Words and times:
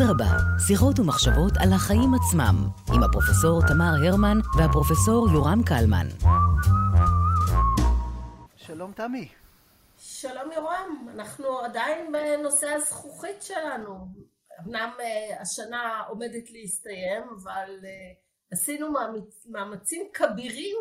אדרבה, 0.00 0.58
שיחות 0.66 0.98
ומחשבות 0.98 1.52
על 1.62 1.72
החיים 1.72 2.10
עצמם, 2.14 2.56
עם 2.94 3.02
הפרופסור 3.02 3.60
תמר 3.68 3.92
הרמן 4.06 4.38
והפרופסור 4.58 5.28
יורם 5.32 5.60
קלמן. 5.68 6.06
שלום 8.56 8.92
תמי. 8.92 9.28
שלום 9.98 10.52
יורם, 10.52 11.08
אנחנו 11.14 11.58
עדיין 11.58 12.12
בנושא 12.12 12.68
הזכוכית 12.68 13.42
שלנו. 13.42 14.06
אמנם 14.60 14.90
אה, 15.00 15.40
השנה 15.40 16.02
עומדת 16.08 16.50
להסתיים, 16.50 17.22
אבל 17.42 17.70
אה, 17.84 18.12
עשינו 18.52 18.88
מאמצים 19.46 20.02
כבירים 20.12 20.76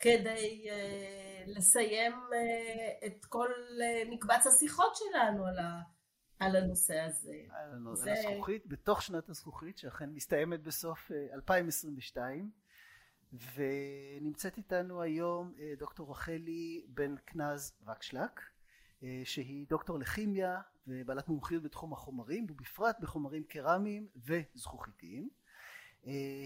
כדי 0.00 0.66
אה, 0.70 1.42
לסיים 1.46 2.12
את 3.06 3.24
כל 3.24 3.48
מקבץ 4.10 4.46
השיחות 4.46 4.96
שלנו 4.96 5.46
על 5.46 5.58
ה... 5.58 5.99
על 6.40 6.56
הנושא 6.56 7.00
הזה. 7.00 7.42
על 7.50 7.72
הנושא 7.72 8.10
הזכוכית, 8.10 8.66
בתוך 8.66 9.02
שנת 9.02 9.28
הזכוכית, 9.28 9.78
שאכן 9.78 10.10
מסתיימת 10.10 10.62
בסוף 10.62 11.10
2022, 11.32 12.50
ונמצאת 13.32 14.56
איתנו 14.56 15.02
היום 15.02 15.54
דוקטור 15.78 16.10
רחלי 16.10 16.86
בן 16.88 17.16
קנז 17.16 17.72
וקשלק, 17.86 18.40
שהיא 19.24 19.66
דוקטור 19.68 19.98
לכימיה 19.98 20.60
ובעלת 20.86 21.28
מומחיות 21.28 21.62
בתחום 21.62 21.92
החומרים 21.92 22.46
ובפרט 22.50 22.96
בחומרים 23.00 23.44
קרמיים 23.44 24.08
וזכוכיתיים. 24.16 25.28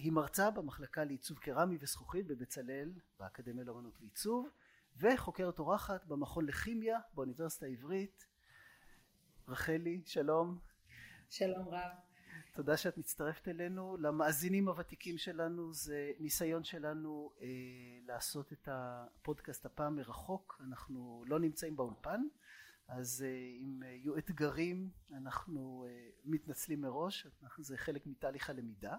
היא 0.02 0.12
מרצה 0.12 0.50
במחלקה 0.50 1.04
לעיצוב 1.04 1.38
קרמי 1.38 1.78
וזכוכית 1.80 2.26
בבצלאל 2.26 2.92
באקדמיה 3.18 3.64
לאמנות 3.64 4.00
ועיצוב 4.00 4.48
וחוקרת 4.96 5.58
אורחת 5.58 6.04
במכון 6.06 6.46
לכימיה 6.46 6.98
באוניברסיטה 7.14 7.66
העברית. 7.66 8.33
רחלי 9.48 10.02
שלום. 10.06 10.58
שלום 11.30 11.68
רב. 11.68 11.90
תודה 12.54 12.76
שאת 12.76 12.98
מצטרפת 12.98 13.48
אלינו. 13.48 13.96
למאזינים 13.96 14.68
הוותיקים 14.68 15.18
שלנו 15.18 15.72
זה 15.72 16.12
ניסיון 16.20 16.64
שלנו 16.64 17.30
אה, 17.40 17.46
לעשות 18.06 18.52
את 18.52 18.68
הפודקאסט 18.72 19.66
הפעם 19.66 19.96
מרחוק. 19.96 20.60
אנחנו 20.66 21.24
לא 21.26 21.38
נמצאים 21.40 21.76
באולפן 21.76 22.20
אז 22.88 23.24
אה, 23.26 23.58
אם 23.60 23.82
יהיו 23.82 24.18
אתגרים 24.18 24.90
אנחנו 25.12 25.86
אה, 25.88 26.08
מתנצלים 26.24 26.80
מראש, 26.80 27.26
זה 27.58 27.76
חלק 27.76 28.06
מתהליך 28.06 28.50
הלמידה. 28.50 28.96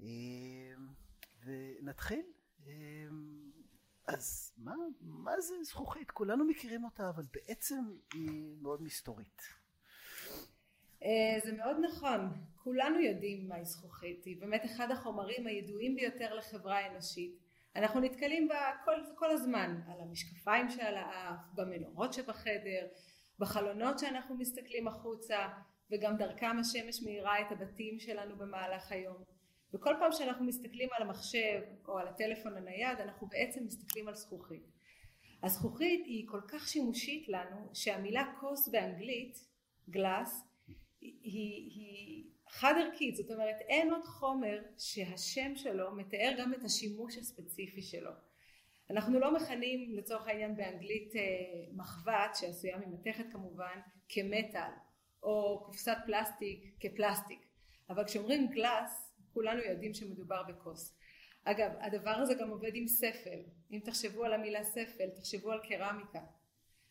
אה, 0.00 0.06
ונתחיל. 1.44 2.22
אז 4.06 4.52
מה, 4.58 4.74
מה 5.00 5.40
זה 5.40 5.54
זכוכית? 5.62 6.10
כולנו 6.10 6.44
מכירים 6.44 6.84
אותה, 6.84 7.08
אבל 7.08 7.24
בעצם 7.32 7.80
היא 8.14 8.56
מאוד 8.62 8.82
מסתורית. 8.82 9.42
זה 11.44 11.52
מאוד 11.56 11.76
נכון, 11.84 12.20
כולנו 12.56 13.00
יודעים 13.00 13.48
מהי 13.48 13.64
זכוכית, 13.64 14.24
היא 14.24 14.40
באמת 14.40 14.64
אחד 14.64 14.90
החומרים 14.90 15.46
הידועים 15.46 15.94
ביותר 15.96 16.34
לחברה 16.34 16.78
האנושית. 16.78 17.38
אנחנו 17.76 18.00
נתקלים 18.00 18.48
בה 18.48 18.72
כל, 18.84 19.00
כל 19.14 19.30
הזמן, 19.30 19.80
על 19.88 20.00
המשקפיים 20.00 20.70
שעל 20.70 20.94
האף, 20.94 21.40
במנורות 21.54 22.12
שבחדר, 22.12 22.86
בחלונות 23.38 23.98
שאנחנו 23.98 24.34
מסתכלים 24.34 24.88
החוצה, 24.88 25.48
וגם 25.90 26.16
דרכם 26.16 26.56
השמש 26.60 27.02
מאירה 27.02 27.40
את 27.40 27.52
הבתים 27.52 27.98
שלנו 27.98 28.36
במהלך 28.36 28.92
היום. 28.92 29.35
וכל 29.74 29.94
פעם 29.98 30.12
שאנחנו 30.12 30.44
מסתכלים 30.44 30.88
על 30.96 31.02
המחשב 31.02 31.62
או 31.88 31.98
על 31.98 32.08
הטלפון 32.08 32.56
הנייד, 32.56 33.00
אנחנו 33.00 33.26
בעצם 33.26 33.64
מסתכלים 33.64 34.08
על 34.08 34.14
זכוכית. 34.14 34.62
הזכוכית 35.42 36.04
היא 36.04 36.28
כל 36.28 36.40
כך 36.48 36.68
שימושית 36.68 37.28
לנו, 37.28 37.70
שהמילה 37.74 38.34
כוס 38.40 38.68
באנגלית, 38.68 39.38
גלאס, 39.90 40.44
היא, 41.00 41.70
היא 41.74 42.24
חד 42.48 42.74
ערכית, 42.80 43.16
זאת 43.16 43.30
אומרת 43.30 43.56
אין 43.60 43.92
עוד 43.92 44.04
חומר 44.04 44.62
שהשם 44.78 45.56
שלו 45.56 45.94
מתאר 45.96 46.34
גם 46.38 46.54
את 46.54 46.64
השימוש 46.64 47.16
הספציפי 47.16 47.82
שלו. 47.82 48.10
אנחנו 48.90 49.20
לא 49.20 49.34
מכנים 49.34 49.96
לצורך 49.96 50.26
העניין 50.26 50.56
באנגלית 50.56 51.16
אה, 51.16 51.22
מחבת 51.72 52.34
שעשויה 52.34 52.78
ממתכת 52.78 53.24
כמובן 53.32 53.80
כמטאל 54.08 54.70
או 55.22 55.62
קופסת 55.66 55.96
פלסטיק 56.06 56.74
כפלסטיק 56.80 57.46
אבל 57.90 58.04
כשאומרים 58.04 58.46
גלאס 58.50 59.05
כולנו 59.36 59.62
יודעים 59.62 59.94
שמדובר 59.94 60.42
בכוס. 60.42 60.98
אגב 61.44 61.70
הדבר 61.80 62.10
הזה 62.10 62.34
גם 62.34 62.50
עובד 62.50 62.70
עם 62.74 62.88
ספל 62.88 63.38
אם 63.70 63.80
תחשבו 63.84 64.24
על 64.24 64.32
המילה 64.32 64.64
ספל 64.64 65.08
תחשבו 65.14 65.52
על 65.52 65.60
קרמיקה 65.68 66.20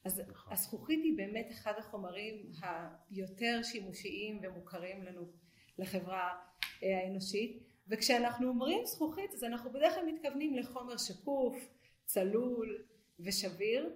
אז 0.06 0.20
נכון. 0.28 0.54
הזכוכית 0.54 1.00
היא 1.04 1.18
באמת 1.18 1.48
אחד 1.52 1.74
החומרים 1.78 2.52
היותר 2.62 3.60
שימושיים 3.64 4.40
ומוכרים 4.44 5.04
לנו 5.04 5.32
לחברה 5.78 6.34
אה, 6.84 6.98
האנושית 6.98 7.64
וכשאנחנו 7.88 8.48
אומרים 8.48 8.86
זכוכית 8.86 9.34
אז 9.34 9.44
אנחנו 9.44 9.72
בדרך 9.72 9.94
כלל 9.94 10.06
מתכוונים 10.06 10.56
לחומר 10.56 10.98
שקוף, 10.98 11.56
צלול 12.06 12.86
ושביר 13.20 13.94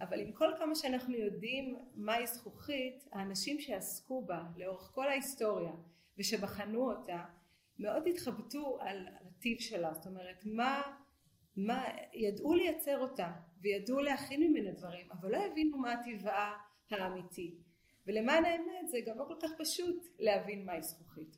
אבל 0.00 0.20
עם 0.20 0.32
כל 0.32 0.48
כמה 0.58 0.74
שאנחנו 0.74 1.14
יודעים 1.14 1.78
מהי 1.94 2.26
זכוכית 2.26 3.08
האנשים 3.12 3.60
שעסקו 3.60 4.24
בה 4.24 4.42
לאורך 4.56 4.90
כל 4.94 5.08
ההיסטוריה 5.08 5.72
ושבחנו 6.18 6.92
אותה 6.92 7.24
מאוד 7.80 8.06
התחבטו 8.06 8.78
על 8.80 9.08
הטיב 9.20 9.60
שלה 9.60 9.94
זאת 9.94 10.06
אומרת 10.06 10.42
מה, 10.44 10.82
מה 11.56 11.84
ידעו 12.14 12.54
לייצר 12.54 12.98
אותה 12.98 13.32
וידעו 13.60 14.00
להכין 14.00 14.42
ממנה 14.42 14.70
דברים 14.70 15.06
אבל 15.12 15.32
לא 15.32 15.36
הבינו 15.36 15.78
מה 15.78 15.94
טבעה 16.04 16.58
האמיתי 16.90 17.54
ולמען 18.06 18.44
האמת 18.44 18.88
זה 18.88 18.98
גם 19.06 19.18
לא 19.18 19.24
כל 19.24 19.34
כך 19.42 19.50
פשוט 19.58 20.06
להבין 20.18 20.64
מהי 20.64 20.82
זכוכית. 20.82 21.36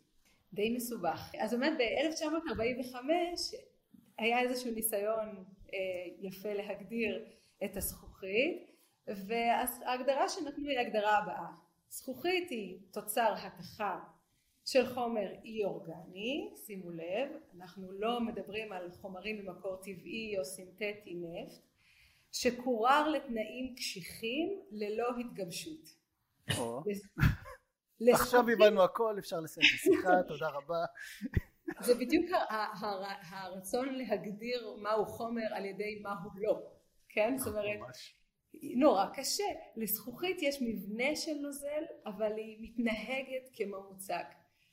די 0.53 0.77
מסובך. 0.77 1.33
אז 1.39 1.55
באמת 1.55 1.73
ב-1945 1.79 2.97
היה 4.19 4.41
איזשהו 4.41 4.71
ניסיון 4.75 5.45
אה, 5.75 5.79
יפה 6.21 6.53
להגדיר 6.53 7.25
את 7.65 7.77
הזכוכית 7.77 8.71
וההגדרה 9.07 10.29
שנתנו 10.29 10.69
היא 10.69 10.79
ההגדרה 10.79 11.19
הבאה. 11.19 11.51
זכוכית 11.89 12.51
היא 12.51 12.79
תוצר 12.91 13.35
התכה 13.37 14.01
של 14.65 14.95
חומר 14.95 15.33
אי 15.45 15.65
אורגני, 15.65 16.51
שימו 16.67 16.91
לב, 16.91 17.29
אנחנו 17.57 17.93
לא 17.93 18.21
מדברים 18.21 18.73
על 18.73 18.91
חומרים 18.91 19.39
ממקור 19.39 19.77
טבעי 19.77 20.39
או 20.39 20.45
סינתטי 20.45 21.15
נפט, 21.15 21.63
שקורר 22.33 23.09
לתנאים 23.09 23.75
קשיחים 23.77 24.61
ללא 24.71 25.09
התגבשות. 25.21 26.03
עכשיו 28.13 28.49
הבנו 28.49 28.83
הכל, 28.83 29.19
אפשר 29.19 29.41
לסיים 29.41 29.67
את 29.71 29.75
השיחה, 29.75 30.23
תודה 30.29 30.49
רבה. 30.49 30.85
זה 31.81 31.95
בדיוק 31.95 32.27
הרצון 33.31 33.95
להגדיר 33.95 34.77
מהו 34.83 35.07
חומר 35.07 35.55
על 35.55 35.65
ידי 35.65 36.01
מהו 36.03 36.31
לא, 36.37 36.63
כן? 37.09 37.39
זאת 37.39 37.55
אומרת, 37.55 37.81
נורא 38.77 39.07
קשה. 39.15 39.45
לזכוכית 39.77 40.43
יש 40.43 40.63
מבנה 40.63 41.17
של 41.17 41.35
נוזל, 41.35 41.85
אבל 42.07 42.33
היא 42.37 42.59
מתנהגת 42.61 43.49
כממוצק. 43.53 44.27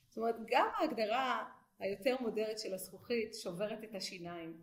זאת 0.09 0.17
אומרת, 0.17 0.35
גם 0.47 0.67
ההגדרה 0.77 1.45
היותר 1.79 2.15
מודרת 2.19 2.59
של 2.59 2.73
הזכוכית 2.73 3.35
שוברת 3.35 3.83
את 3.83 3.95
השיניים. 3.95 4.61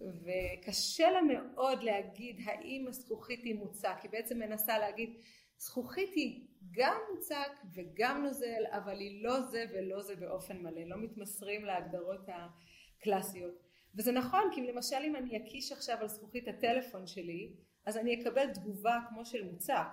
וקשה 0.00 1.10
לה 1.10 1.20
מאוד 1.22 1.82
להגיד 1.82 2.40
האם 2.44 2.86
הזכוכית 2.88 3.44
היא 3.44 3.54
מוצק, 3.54 3.96
היא 4.02 4.10
בעצם 4.10 4.38
מנסה 4.38 4.78
להגיד 4.78 5.16
זכוכית 5.58 6.14
היא 6.14 6.46
גם 6.70 7.00
מוצק 7.14 7.52
וגם 7.74 8.22
נוזל 8.24 8.64
אבל 8.70 9.00
היא 9.00 9.24
לא 9.24 9.40
זה 9.40 9.64
ולא 9.74 10.02
זה 10.02 10.16
באופן 10.16 10.56
מלא 10.62 10.84
לא 10.84 10.96
מתמסרים 10.96 11.64
להגדרות 11.64 12.28
הקלאסיות 12.28 13.54
וזה 13.94 14.12
נכון 14.12 14.50
כי 14.54 14.66
למשל 14.66 14.96
אם 15.04 15.16
אני 15.16 15.36
אקיש 15.36 15.72
עכשיו 15.72 15.98
על 16.00 16.08
זכוכית 16.08 16.48
הטלפון 16.48 17.06
שלי 17.06 17.52
אז 17.86 17.96
אני 17.96 18.22
אקבל 18.22 18.54
תגובה 18.54 18.98
כמו 19.08 19.24
של 19.24 19.44
מוצק 19.50 19.86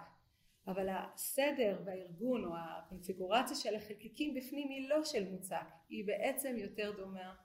אבל 0.68 0.88
הסדר 0.90 1.82
והארגון 1.86 2.46
או 2.46 2.52
הקונפיגורציה 2.58 3.56
של 3.56 3.76
החלקיקים 3.76 4.34
בפנים 4.34 4.70
היא 4.70 4.90
לא 4.90 5.04
של 5.04 5.30
מוצק 5.30 5.66
היא 5.90 6.08
בעצם 6.08 6.56
יותר 6.58 6.92
דומה 6.98 7.36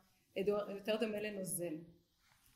יותר 0.69 0.97
דומה 1.01 1.21
לנוזל. 1.21 1.75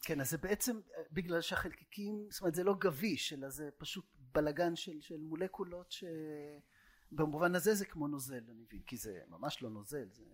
כן 0.02 0.20
אז 0.20 0.30
זה 0.30 0.38
בעצם 0.38 0.80
בגלל 1.12 1.40
שהחלקיקים 1.40 2.26
זאת 2.30 2.40
אומרת 2.40 2.54
זה 2.54 2.64
לא 2.64 2.74
גביש 2.78 3.32
אלא 3.32 3.48
זה 3.48 3.70
פשוט 3.78 4.04
בלגן 4.32 4.76
של, 4.76 5.00
של 5.00 5.20
מולקולות 5.20 5.94
שבמובן 7.12 7.54
הזה 7.54 7.74
זה 7.74 7.84
כמו 7.84 8.08
נוזל 8.08 8.44
אני 8.50 8.62
מבין 8.62 8.82
כי 8.86 8.96
זה 8.96 9.20
ממש 9.28 9.62
לא 9.62 9.70
נוזל 9.70 10.08
זה... 10.10 10.24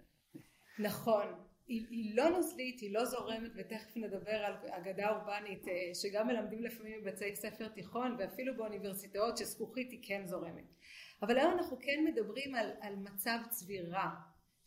נכון 0.78 1.26
היא, 1.66 1.86
היא 1.90 2.16
לא 2.16 2.28
נוזלית 2.28 2.80
היא 2.80 2.94
לא 2.94 3.04
זורמת 3.04 3.50
ותכף 3.56 3.96
נדבר 3.96 4.44
על 4.44 4.54
אגדה 4.70 5.10
אורבנית 5.10 5.68
אה, 5.68 5.94
שגם 5.94 6.26
מלמדים 6.26 6.62
לפעמים 6.62 7.02
בבתי 7.02 7.36
ספר 7.36 7.68
תיכון 7.68 8.16
ואפילו 8.18 8.56
באוניברסיטאות 8.56 9.36
שזכוכית 9.36 9.90
היא 9.90 10.00
כן 10.02 10.26
זורמת. 10.26 10.64
אבל 11.22 11.38
היום 11.38 11.52
אנחנו 11.52 11.78
כן 11.80 12.04
מדברים 12.04 12.54
על, 12.54 12.70
על 12.80 12.96
מצב 12.96 13.38
צבירה 13.48 14.10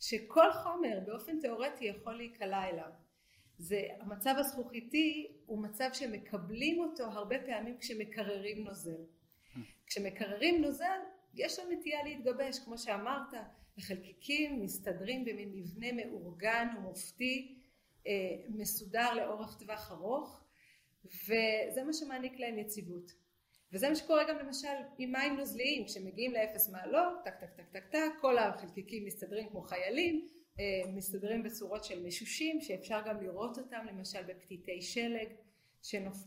שכל 0.00 0.52
חומר 0.52 1.00
באופן 1.06 1.40
תיאורטי 1.40 1.84
יכול 1.84 2.14
להיקלע 2.14 2.68
אליו. 2.68 2.90
זה 3.58 3.82
המצב 4.00 4.34
הזכוכיתי 4.38 5.36
הוא 5.46 5.62
מצב 5.62 5.88
שמקבלים 5.92 6.80
אותו 6.80 7.04
הרבה 7.04 7.36
פעמים 7.46 7.78
כשמקררים 7.78 8.64
נוזל. 8.64 9.04
כשמקררים 9.86 10.62
נוזל 10.62 10.98
יש 11.34 11.58
לו 11.58 11.70
נטייה 11.70 12.04
להתגבש 12.04 12.58
כמו 12.58 12.78
שאמרת 12.78 13.34
החלקיקים 13.80 14.62
מסתדרים 14.62 15.24
במין 15.24 15.52
מבנה 15.52 15.92
מאורגן 15.92 16.68
ומופתי, 16.78 17.54
אה, 18.06 18.12
מסודר 18.48 19.14
לאורך 19.14 19.58
טווח 19.58 19.92
ארוך, 19.92 20.40
וזה 21.04 21.84
מה 21.86 21.92
שמעניק 21.92 22.38
להם 22.38 22.58
יציבות. 22.58 23.12
וזה 23.72 23.88
מה 23.88 23.94
שקורה 23.94 24.24
גם 24.28 24.38
למשל 24.38 24.68
עם 24.98 25.12
מים 25.12 25.36
נוזליים, 25.36 25.84
כשמגיעים 25.86 26.32
לאפס 26.32 26.68
מעלות, 26.68 27.12
טק 27.24 27.34
טק 27.40 27.50
טק 27.56 27.68
טק 27.72 27.86
טק, 27.90 28.12
כל 28.20 28.38
החלקיקים 28.38 29.04
מסתדרים 29.04 29.48
כמו 29.48 29.62
חיילים, 29.62 30.28
אה, 30.58 30.64
מסתדרים 30.92 31.42
בצורות 31.42 31.84
של 31.84 32.06
משושים, 32.06 32.60
שאפשר 32.60 33.00
גם 33.06 33.22
לראות 33.22 33.58
אותם 33.58 33.86
למשל 33.88 34.22
בפתיתי 34.22 34.82
שלג, 34.82 35.28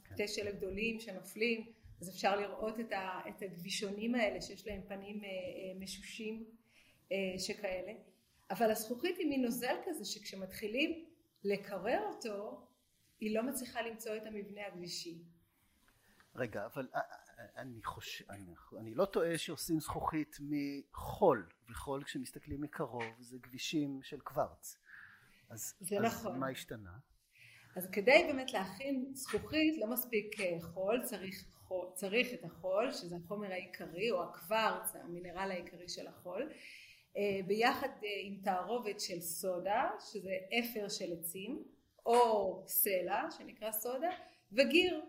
פתיתי 0.04 0.28
שלג 0.28 0.56
גדולים 0.56 1.00
שנופלים, 1.00 1.66
אז 2.02 2.10
אפשר 2.10 2.40
לראות 2.40 2.80
את, 2.80 2.94
את 3.30 3.42
הגבישונים 3.42 4.16
האלה 4.16 4.42
שיש 4.42 4.68
להם 4.68 4.82
פנים 4.88 5.24
אה, 5.24 5.30
משושים 5.80 6.46
שכאלה. 7.38 7.94
אבל 8.52 8.72
הזכוכית 8.72 9.18
היא 9.18 9.30
מין 9.30 9.42
נוזל 9.42 9.76
כזה 9.86 10.06
שכשמתחילים 10.06 11.06
לקרר 11.44 12.00
אותו, 12.08 12.68
היא 13.20 13.36
לא 13.36 13.44
מצליחה 13.44 13.82
למצוא 13.82 14.16
את 14.16 14.26
המבנה 14.26 14.62
הגבישי. 14.68 15.24
רגע, 16.36 16.66
אבל 16.66 16.88
אני 17.58 17.84
חושב, 17.84 18.32
אני, 18.32 18.54
אני 18.80 18.96
לא 18.96 19.06
טועה 19.06 19.38
שעושים 19.38 19.80
זכוכית 19.80 20.38
מחול, 20.40 21.50
וחול 21.70 22.04
כשמסתכלים 22.04 22.62
מקרוב 22.62 23.04
זה 23.20 23.38
גבישים 23.38 24.00
של 24.04 24.20
קוורץ. 24.20 24.78
אז, 25.50 25.74
זה 25.80 25.98
אז 25.98 26.04
נכון. 26.04 26.40
מה 26.40 26.48
השתנה? 26.50 26.98
אז 27.76 27.90
כדי 27.92 28.24
באמת 28.28 28.54
להכין 28.54 29.12
זכוכית 29.14 29.78
לא 29.78 29.88
מספיק 29.88 30.40
אה, 30.40 30.58
חול, 30.62 31.02
צריך, 31.04 31.46
חול, 31.54 31.88
צריך 31.94 32.28
את 32.34 32.44
החול, 32.44 32.92
שזה 32.92 33.16
החומר 33.16 33.52
העיקרי, 33.52 34.12
או 34.12 34.24
הקוורץ, 34.24 34.96
המינרל 34.96 35.52
העיקרי 35.52 35.90
של 35.90 36.08
החול, 36.08 36.42
אה, 36.42 36.58
ביחד 37.48 37.88
אה, 38.04 38.10
עם 38.22 38.38
תערובת 38.44 39.00
של 39.00 39.20
סודה, 39.20 39.90
שזה 40.00 40.32
אפר 40.60 40.90
של 40.90 41.14
עצים, 41.20 41.64
או 42.06 42.64
סלע, 42.68 43.32
שנקרא 43.38 43.72
סודה, 43.72 44.10
וגיר, 44.52 45.02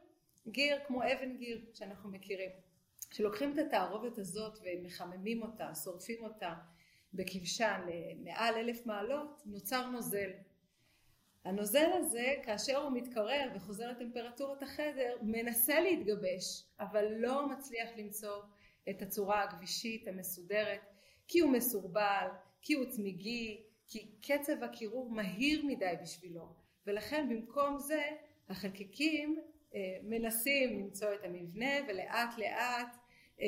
גיר 0.48 0.78
כמו 0.86 1.02
אבן 1.02 1.36
גיר 1.36 1.64
שאנחנו 1.74 2.10
מכירים. 2.10 2.50
כשלוקחים 3.10 3.52
את 3.52 3.58
התערובת 3.58 4.18
הזאת 4.18 4.58
ומחממים 4.62 5.42
אותה, 5.42 5.74
שורפים 5.84 6.24
אותה 6.24 6.54
בכבשן 7.14 7.80
למעל 7.86 8.54
אלף 8.54 8.86
מעלות, 8.86 9.42
נוצר 9.46 9.86
נוזל. 9.86 10.30
הנוזל 11.44 11.90
הזה, 11.94 12.34
כאשר 12.42 12.76
הוא 12.76 12.92
מתקרר 12.92 13.50
וחוזר 13.54 13.90
לטמפרטורת 13.90 14.62
החדר, 14.62 15.16
מנסה 15.22 15.80
להתגבש, 15.80 16.64
אבל 16.80 17.04
לא 17.16 17.48
מצליח 17.48 17.88
למצוא 17.96 18.42
את 18.90 19.02
הצורה 19.02 19.42
הגבישית 19.42 20.08
המסודרת, 20.08 20.80
כי 21.29 21.41
הוא 21.41 21.53
מסורבל, 21.53 22.29
כי 22.62 22.75
הוא 22.75 22.85
צמיגי, 22.85 23.62
כי 23.88 24.06
קצב 24.23 24.62
הקירור 24.62 25.11
מהיר 25.11 25.67
מדי 25.67 25.94
בשבילו, 26.03 26.55
ולכן 26.87 27.29
במקום 27.29 27.79
זה 27.79 28.03
החלקיקים 28.49 29.38
אה, 29.75 29.81
מנסים 30.03 30.81
למצוא 30.81 31.15
את 31.15 31.25
המבנה 31.25 31.75
ולאט 31.88 32.38
לאט 32.38 32.97
אה, 33.41 33.47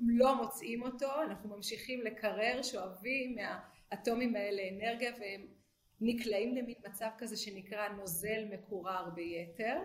לא 0.00 0.34
מוצאים 0.34 0.82
אותו, 0.82 1.22
אנחנו 1.22 1.56
ממשיכים 1.56 2.00
לקרר, 2.00 2.62
שואבים 2.62 3.34
מהאטומים 3.34 4.36
האלה 4.36 4.62
אנרגיה 4.72 5.12
והם 5.20 5.46
נקלעים 6.00 6.56
למין 6.56 6.74
מצב 6.88 7.08
כזה 7.18 7.36
שנקרא 7.36 7.88
נוזל 7.88 8.44
מקורר 8.50 9.10
ביתר. 9.14 9.78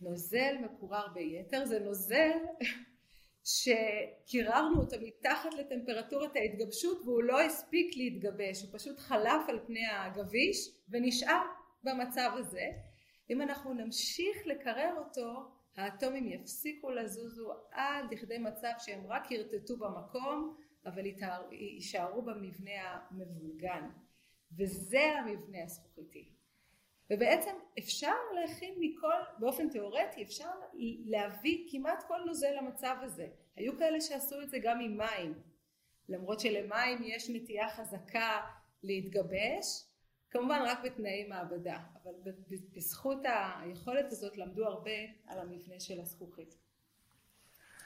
נוזל 0.00 0.56
מקורר 0.64 1.08
ביתר 1.14 1.64
זה 1.64 1.78
נוזל 1.80 2.38
שקיררנו 3.48 4.80
אותו 4.80 4.96
מתחת 5.02 5.54
לטמפרטורת 5.54 6.36
ההתגבשות 6.36 7.02
והוא 7.04 7.22
לא 7.22 7.40
הספיק 7.40 7.96
להתגבש, 7.96 8.62
הוא 8.62 8.78
פשוט 8.78 8.98
חלף 8.98 9.48
על 9.48 9.60
פני 9.66 9.86
הגביש 9.86 10.70
ונשאר 10.88 11.42
במצב 11.84 12.30
הזה 12.34 12.70
אם 13.30 13.42
אנחנו 13.42 13.74
נמשיך 13.74 14.46
לקרר 14.46 14.94
אותו, 14.98 15.50
האטומים 15.76 16.28
יפסיקו 16.28 16.90
לזוזו 16.90 17.52
עד 17.72 18.04
לכדי 18.12 18.38
מצב 18.38 18.72
שהם 18.78 19.06
רק 19.06 19.30
ירטטו 19.30 19.76
במקום, 19.76 20.56
אבל 20.86 21.02
יישארו 21.50 22.22
במבנה 22.22 22.98
המבולגן. 23.10 23.88
וזה 24.58 25.00
המבנה 25.18 25.62
הזכוכיתי. 25.64 26.37
ובעצם 27.10 27.54
אפשר 27.78 28.14
להכין 28.34 28.74
מכל, 28.80 29.14
באופן 29.38 29.68
תיאורטי, 29.68 30.22
אפשר 30.22 30.50
להביא 31.04 31.68
כמעט 31.70 32.02
כל 32.08 32.20
נוזל 32.26 32.52
למצב 32.56 32.96
הזה. 33.02 33.26
היו 33.56 33.78
כאלה 33.78 34.00
שעשו 34.00 34.42
את 34.42 34.50
זה 34.50 34.58
גם 34.62 34.80
עם 34.80 34.98
מים. 34.98 35.42
למרות 36.08 36.40
שלמים 36.40 36.98
יש 37.02 37.30
נטייה 37.30 37.68
חזקה 37.68 38.40
להתגבש, 38.82 39.84
כמובן 40.30 40.62
רק 40.66 40.78
בתנאי 40.84 41.24
מעבדה, 41.28 41.78
אבל 42.02 42.12
בזכות 42.74 43.18
היכולת 43.60 44.12
הזאת 44.12 44.36
למדו 44.36 44.64
הרבה 44.66 44.90
על 45.26 45.38
המבנה 45.38 45.80
של 45.80 46.00
הזכוכית. 46.00 46.54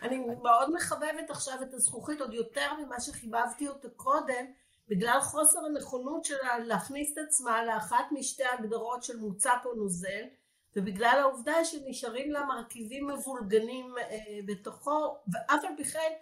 אני 0.03 0.19
מאוד 0.19 0.75
מחבבת 0.75 1.31
עכשיו 1.31 1.63
את 1.63 1.75
הזכוכית 1.75 2.21
עוד 2.21 2.35
יותר 2.35 2.73
ממה 2.75 3.01
שחיבבתי 3.01 3.69
אותה 3.69 3.89
קודם, 3.91 4.53
בגלל 4.89 5.21
חוסר 5.21 5.59
הנכונות 5.65 6.25
שלה 6.25 6.59
להכניס 6.59 7.13
את 7.13 7.19
עצמה 7.27 7.65
לאחת 7.65 8.05
משתי 8.13 8.43
הגדרות 8.45 9.03
של 9.03 9.17
מוצק 9.17 9.59
או 9.65 9.75
נוזל, 9.75 10.25
ובגלל 10.77 11.19
העובדה 11.21 11.65
שנשארים 11.65 12.31
לה 12.31 12.45
מרכיבים 12.45 13.07
מבולגנים 13.07 13.95
אה, 13.99 14.17
בתוכו, 14.47 15.17
ואף 15.33 15.65
על 15.65 15.77
פי 15.77 15.85
כן 15.85 16.13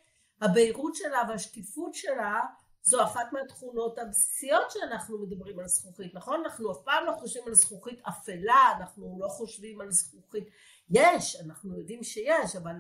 הבהירות 0.41 0.95
שלה 0.95 1.23
והשקיפות 1.29 1.95
שלה 1.95 2.41
זו 2.83 3.03
אחת 3.03 3.33
מהתכונות 3.33 3.99
הבסיסיות 3.99 4.71
שאנחנו 4.71 5.19
מדברים 5.19 5.59
על 5.59 5.67
זכוכית, 5.69 6.15
נכון? 6.15 6.43
אנחנו 6.45 6.73
אף 6.73 6.79
פעם 6.85 7.07
לא 7.07 7.13
חושבים 7.13 7.45
על 7.47 7.55
זכוכית 7.55 8.01
אפלה, 8.09 8.73
אנחנו 8.79 9.19
לא 9.21 9.29
חושבים 9.29 9.81
על 9.81 9.91
זכוכית, 9.91 10.49
יש, 10.91 11.37
אנחנו 11.37 11.79
יודעים 11.79 12.03
שיש, 12.03 12.57
אבל 12.57 12.77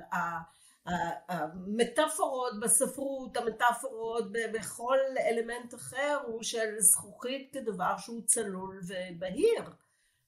המטאפורות 0.86 2.60
בספרות, 2.60 3.36
המטאפורות 3.36 4.32
בכל 4.32 4.98
אלמנט 5.18 5.74
אחר 5.74 6.18
הוא 6.26 6.42
של 6.42 6.78
זכוכית 6.78 7.52
כדבר 7.52 7.96
שהוא 7.98 8.22
צלול 8.26 8.80
ובהיר 8.88 9.64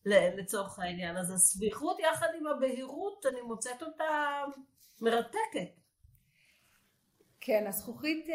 לצורך 0.07 0.79
העניין. 0.79 1.17
אז 1.17 1.31
הסביחות 1.31 1.99
יחד 2.01 2.29
עם 2.41 2.47
הבהירות, 2.47 3.27
אני 3.27 3.41
מוצאת 3.41 3.83
אותה 3.83 4.43
מרתקת. 5.01 5.83
כן, 7.41 7.67
הזכוכית 7.67 8.31
אה, 8.31 8.35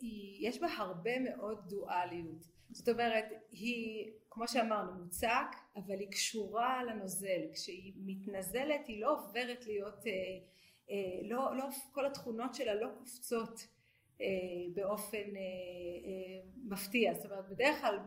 היא, 0.00 0.48
יש 0.48 0.60
בה 0.60 0.66
הרבה 0.76 1.18
מאוד 1.18 1.58
דואליות. 1.68 2.44
זאת 2.70 2.88
אומרת, 2.88 3.24
היא, 3.50 4.12
כמו 4.30 4.48
שאמרנו, 4.48 4.92
מוצק, 4.92 5.56
אבל 5.76 5.98
היא 6.00 6.10
קשורה 6.10 6.84
לנוזל. 6.84 7.40
כשהיא 7.52 7.92
מתנזלת 7.96 8.86
היא 8.86 9.02
לא 9.02 9.12
עוברת 9.12 9.66
להיות, 9.66 10.06
אה, 10.06 10.12
לא, 11.22 11.56
לא, 11.56 11.64
כל 11.92 12.06
התכונות 12.06 12.54
שלה 12.54 12.74
לא 12.74 12.88
קופצות 12.98 13.66
באופן 14.74 15.22
מפתיע. 16.64 17.14
זאת 17.14 17.24
אומרת, 17.24 17.48
בדרך 17.48 17.80
כלל 17.80 17.98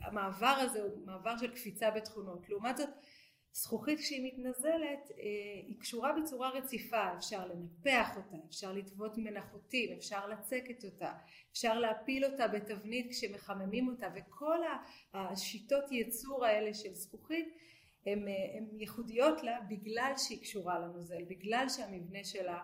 המעבר 0.00 0.56
הזה 0.58 0.82
הוא 0.82 1.06
מעבר 1.06 1.36
של 1.36 1.50
קפיצה 1.54 1.90
בתכונות. 1.90 2.48
לעומת 2.48 2.76
זאת, 2.76 2.88
זכוכית 3.52 3.98
כשהיא 3.98 4.32
מתנזלת 4.32 5.10
אה, 5.10 5.24
היא 5.66 5.80
קשורה 5.80 6.12
בצורה 6.12 6.50
רציפה, 6.50 7.16
אפשר 7.18 7.46
לנפח 7.46 8.16
אותה, 8.16 8.36
אפשר 8.48 8.72
לטוות 8.72 9.18
ממנה 9.18 9.42
חוטים, 9.42 9.96
אפשר 9.98 10.28
לצקת 10.28 10.84
אותה, 10.84 11.12
אפשר 11.52 11.78
להפיל 11.78 12.24
אותה 12.24 12.48
בתבנית 12.48 13.10
כשמחממים 13.10 13.88
אותה 13.88 14.08
וכל 14.14 14.58
השיטות 15.14 15.92
ייצור 15.92 16.44
האלה 16.44 16.74
של 16.74 16.94
זכוכית 16.94 17.56
הן 18.06 18.26
ייחודיות 18.78 19.42
לה 19.42 19.60
בגלל 19.68 20.12
שהיא 20.16 20.42
קשורה 20.42 20.78
לנוזל, 20.78 21.24
בגלל 21.28 21.66
שהמבנה 21.68 22.24
שלה 22.24 22.58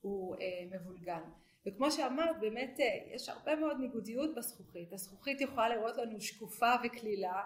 הוא 0.00 0.36
אה, 0.36 0.78
מבולגן. 0.78 1.22
וכמו 1.66 1.90
שאמרת 1.90 2.40
באמת 2.40 2.80
אה, 2.80 3.14
יש 3.14 3.28
הרבה 3.28 3.56
מאוד 3.56 3.76
ניגודיות 3.80 4.34
בזכוכית, 4.34 4.92
הזכוכית 4.92 5.40
יכולה 5.40 5.68
לראות 5.68 5.96
לנו 5.96 6.20
שקופה 6.20 6.72
וקלילה 6.84 7.42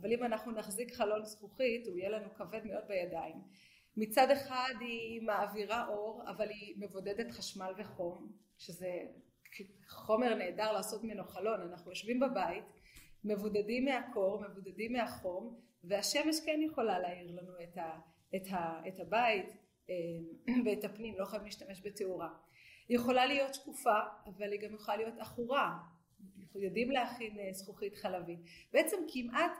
אבל 0.00 0.12
אם 0.12 0.24
אנחנו 0.24 0.52
נחזיק 0.52 0.94
חלון 0.94 1.24
זכוכית 1.24 1.86
הוא 1.86 1.96
יהיה 1.96 2.10
לנו 2.10 2.34
כבד 2.34 2.64
מאוד 2.64 2.84
בידיים. 2.88 3.36
מצד 3.96 4.30
אחד 4.30 4.74
היא 4.80 5.22
מעבירה 5.22 5.88
אור 5.88 6.22
אבל 6.30 6.48
היא 6.50 6.74
מבודדת 6.78 7.30
חשמל 7.30 7.72
וחום 7.78 8.32
שזה 8.58 8.90
חומר 9.88 10.34
נהדר 10.34 10.72
לעשות 10.72 11.04
ממנו 11.04 11.24
חלון 11.24 11.60
אנחנו 11.60 11.90
יושבים 11.90 12.20
בבית 12.20 12.64
מבודדים 13.26 13.84
מהקור 13.84 14.42
מבודדים 14.48 14.92
מהחום 14.92 15.60
והשמש 15.84 16.40
כן 16.46 16.60
יכולה 16.62 16.98
להאיר 16.98 17.30
לנו 17.30 17.52
את, 17.62 17.78
ה, 17.78 17.98
את, 18.36 18.42
ה, 18.50 18.80
את 18.88 19.00
הבית 19.00 19.46
אה, 19.90 19.94
ואת 20.64 20.84
הפנים 20.84 21.14
לא 21.18 21.24
חייבים 21.24 21.46
להשתמש 21.46 21.82
בתאורה 21.84 22.28
היא 22.88 22.96
יכולה 22.96 23.26
להיות 23.26 23.54
שקופה 23.54 23.98
אבל 24.26 24.52
היא 24.52 24.60
גם 24.60 24.74
יכולה 24.74 24.96
להיות 24.96 25.18
עכורה 25.18 25.78
אנחנו 26.40 26.60
יודעים 26.60 26.90
להכין 26.90 27.38
אה, 27.38 27.52
זכוכית 27.52 27.96
חלבית 27.96 28.40
בעצם 28.72 28.96
כמעט 29.12 29.52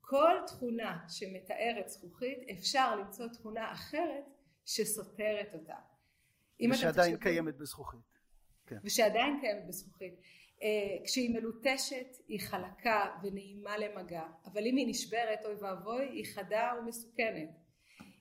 כל 0.00 0.34
תכונה 0.46 0.98
שמתארת 1.08 1.88
זכוכית 1.88 2.38
אפשר 2.50 2.96
למצוא 2.96 3.28
תכונה 3.28 3.72
אחרת 3.72 4.24
שסותרת 4.64 5.54
אותה. 5.54 5.74
ושעדיין 6.70 7.16
קיימת 7.16 7.56
בזכוכית. 7.56 8.18
כן. 8.66 8.76
ושעדיין 8.84 9.40
קיימת 9.40 9.66
בזכוכית. 9.68 10.14
כשהיא 11.04 11.34
מלוטשת 11.34 12.16
היא 12.28 12.40
חלקה 12.40 13.16
ונעימה 13.22 13.78
למגע, 13.78 14.22
אבל 14.44 14.66
אם 14.66 14.76
היא 14.76 14.86
נשברת 14.88 15.44
אוי 15.44 15.54
ואבוי 15.54 16.04
היא 16.04 16.24
חדה 16.34 16.72
ומסוכנת. 16.78 17.50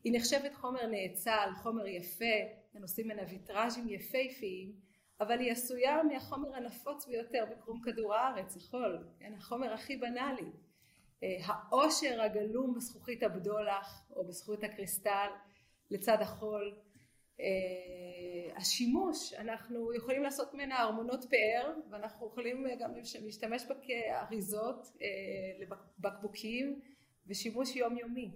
היא 0.03 0.13
נחשבת 0.15 0.53
חומר 0.53 0.85
נאצל, 0.85 1.49
חומר 1.63 1.87
יפה, 1.87 2.35
הם 2.75 2.81
עושים 2.81 3.05
ממנה 3.05 3.21
ויטראז'ים 3.29 3.89
יפהפיים, 3.89 4.73
אבל 5.21 5.39
היא 5.39 5.51
עשויה 5.51 6.03
מהחומר 6.03 6.55
הנפוץ 6.55 7.07
ביותר 7.07 7.45
בקרום 7.51 7.81
כדור 7.81 8.15
הארץ, 8.15 8.57
החול, 8.57 9.07
כן, 9.19 9.33
החומר 9.37 9.73
הכי 9.73 9.97
בנאלי. 9.97 10.51
העושר 11.45 12.21
הגלום 12.21 12.73
בזכוכית 12.73 13.23
הבדולח 13.23 14.11
או 14.15 14.27
בזכוכית 14.27 14.63
הקריסטל 14.63 15.29
לצד 15.91 16.17
החול, 16.21 16.75
השימוש, 18.55 19.33
אנחנו 19.33 19.93
יכולים 19.93 20.23
לעשות 20.23 20.53
ממנה 20.53 20.79
ארמונות 20.79 21.25
פאר 21.29 21.73
ואנחנו 21.89 22.27
יכולים 22.27 22.65
גם 22.79 22.91
להשתמש 23.21 23.65
בה 23.65 23.75
כאריזות 23.81 24.97
לבקבוקים 25.59 26.81
ושימוש 27.27 27.75
יומיומי. 27.75 28.31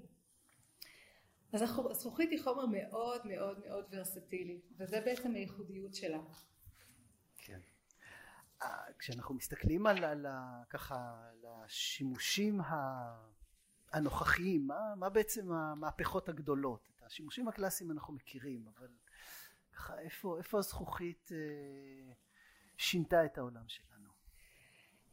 אז 1.53 1.61
הזכוכית 1.61 2.31
היא 2.31 2.43
חומר 2.43 2.65
מאוד 2.65 3.27
מאוד 3.27 3.59
מאוד 3.67 3.85
ורסטילי 3.91 4.61
וזה 4.77 5.01
בעצם 5.01 5.35
הייחודיות 5.35 5.95
שלה. 5.95 6.19
כן. 7.37 7.59
כשאנחנו 8.99 9.35
מסתכלים 9.35 9.87
על, 9.87 10.03
על 10.03 10.25
ככה 10.69 10.95
על 11.29 11.45
השימושים 11.45 12.59
הנוכחיים 13.91 14.67
מה, 14.67 14.95
מה 14.95 15.09
בעצם 15.09 15.51
המהפכות 15.51 16.29
הגדולות 16.29 16.96
השימושים 17.07 17.47
הקלאסיים 17.47 17.91
אנחנו 17.91 18.13
מכירים 18.13 18.67
אבל 18.67 18.87
ככה 19.71 19.99
איפה, 19.99 20.37
איפה 20.37 20.57
הזכוכית 20.57 21.31
אה, 21.31 22.13
שינתה 22.77 23.25
את 23.25 23.37
העולם 23.37 23.63
שלנו 23.67 24.07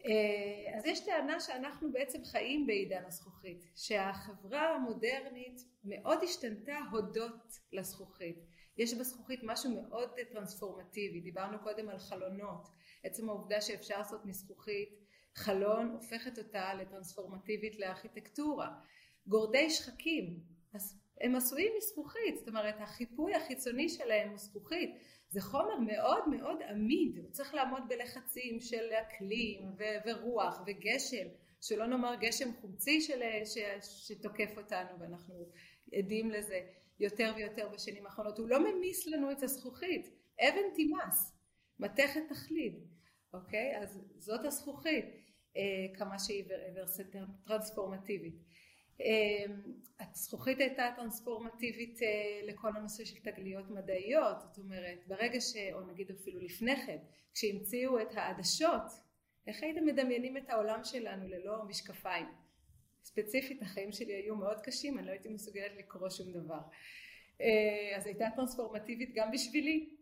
אה, 0.07 0.77
אז 0.79 0.87
יש 0.87 1.05
טענה 1.05 1.41
שאנחנו 1.41 1.93
בעצם 1.93 2.25
חיים 2.25 2.67
בעידן 2.67 3.05
הזכוכית, 3.07 3.65
שהחברה 3.77 4.75
המודרנית 4.75 5.61
מאוד 5.85 6.19
השתנתה 6.23 6.79
הודות 6.91 7.59
לזכוכית. 7.73 8.37
יש 8.77 8.95
בזכוכית 8.95 9.41
משהו 9.43 9.71
מאוד 9.71 10.11
טרנספורמטיבי, 10.33 11.21
דיברנו 11.21 11.59
קודם 11.63 11.89
על 11.89 11.99
חלונות, 11.99 12.69
עצם 13.05 13.29
העובדה 13.29 13.61
שאפשר 13.61 13.99
לעשות 13.99 14.25
מזכוכית 14.25 15.05
חלון 15.35 15.91
הופכת 15.91 16.39
אותה 16.39 16.75
לטרנספורמטיבית 16.75 17.79
לארכיטקטורה. 17.79 18.81
גורדי 19.27 19.71
שחקים, 19.71 20.41
הם 21.21 21.37
עשויים 21.37 21.73
מזכוכית, 21.79 22.37
זאת 22.39 22.49
אומרת 22.49 22.75
החיפוי 22.81 23.35
החיצוני 23.35 23.89
שלהם 23.89 24.29
הוא 24.29 24.39
זכוכית, 24.39 24.91
זה 25.31 25.41
חומר 25.41 25.79
מאוד 25.79 26.29
מאוד 26.29 26.63
עמיד, 26.63 27.19
הוא 27.19 27.31
צריך 27.31 27.55
לעמוד 27.55 27.83
בלחצים 27.89 28.61
של 28.61 28.93
אקלים 28.93 29.63
ו- 29.79 29.99
ורוח 30.07 30.63
וגשם, 30.67 31.27
שלא 31.61 31.87
נאמר 31.87 32.15
גשם 32.21 32.53
חומצי 32.61 33.01
של, 33.01 33.21
ש- 33.45 34.09
שתוקף 34.09 34.59
אותנו 34.59 35.01
ואנחנו 35.01 35.35
עדים 35.95 36.31
לזה 36.31 36.61
יותר 37.01 37.33
ויותר 37.37 37.69
בשנים 37.69 38.07
האחרונות, 38.07 38.39
הוא 38.39 38.49
לא 38.49 38.59
ממיס 38.73 39.07
לנו 39.07 39.33
את 39.33 39.43
הזכוכית, 39.43 40.11
אבן 40.41 40.75
תימס, 40.75 41.33
מתכת 41.79 42.21
תחליד, 42.29 42.75
אוקיי? 43.35 43.79
אז 43.79 44.01
זאת 44.19 44.45
הזכוכית, 44.45 45.05
אה, 45.57 45.97
כמה 45.99 46.19
שהיא 46.19 46.45
טרנספורמטיבית. 47.47 48.35
אמ, 49.01 49.63
הזכוכית 50.01 50.59
הייתה 50.59 50.91
טרנספורמטיבית 50.97 52.03
אה, 52.03 52.41
לכל 52.47 52.77
הנושא 52.77 53.05
של 53.05 53.17
תגליות 53.21 53.71
מדעיות, 53.71 54.41
זאת 54.41 54.59
אומרת 54.59 54.99
ברגע 55.07 55.41
ש... 55.41 55.57
או 55.73 55.81
נגיד 55.81 56.11
אפילו 56.11 56.41
לפני 56.41 56.77
כן, 56.87 56.99
כשהמציאו 57.35 58.01
את 58.03 58.09
העדשות, 58.15 58.83
איך 59.47 59.63
הייתם 59.63 59.87
מדמיינים 59.87 60.37
את 60.37 60.51
העולם 60.51 60.85
שלנו 60.85 61.29
ללא 61.29 61.65
משקפיים? 61.65 62.27
ספציפית 63.05 63.63
החיים 63.63 63.93
שלי 63.93 64.15
היו 64.15 64.37
מאוד 64.37 64.61
קשים, 64.61 64.99
אני 64.99 65.07
לא 65.07 65.13
הייתי 65.13 65.29
מסוגלת 65.29 65.77
לקרוא 65.79 66.11
שום 66.11 66.33
דבר. 66.33 66.61
אה, 67.41 67.97
אז 67.97 68.07
הייתה 68.07 68.25
טרנספורמטיבית 68.37 69.15
גם 69.15 69.31
בשבילי. 69.31 69.97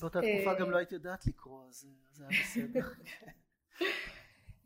באותה 0.00 0.20
תקופה 0.20 0.54
גם 0.54 0.70
לא 0.70 0.76
היית 0.76 0.92
יודעת 0.92 1.26
לקרוא, 1.26 1.66
אז 1.68 1.88
זה 2.12 2.24
היה 2.28 2.40
בסדר. 2.42 2.80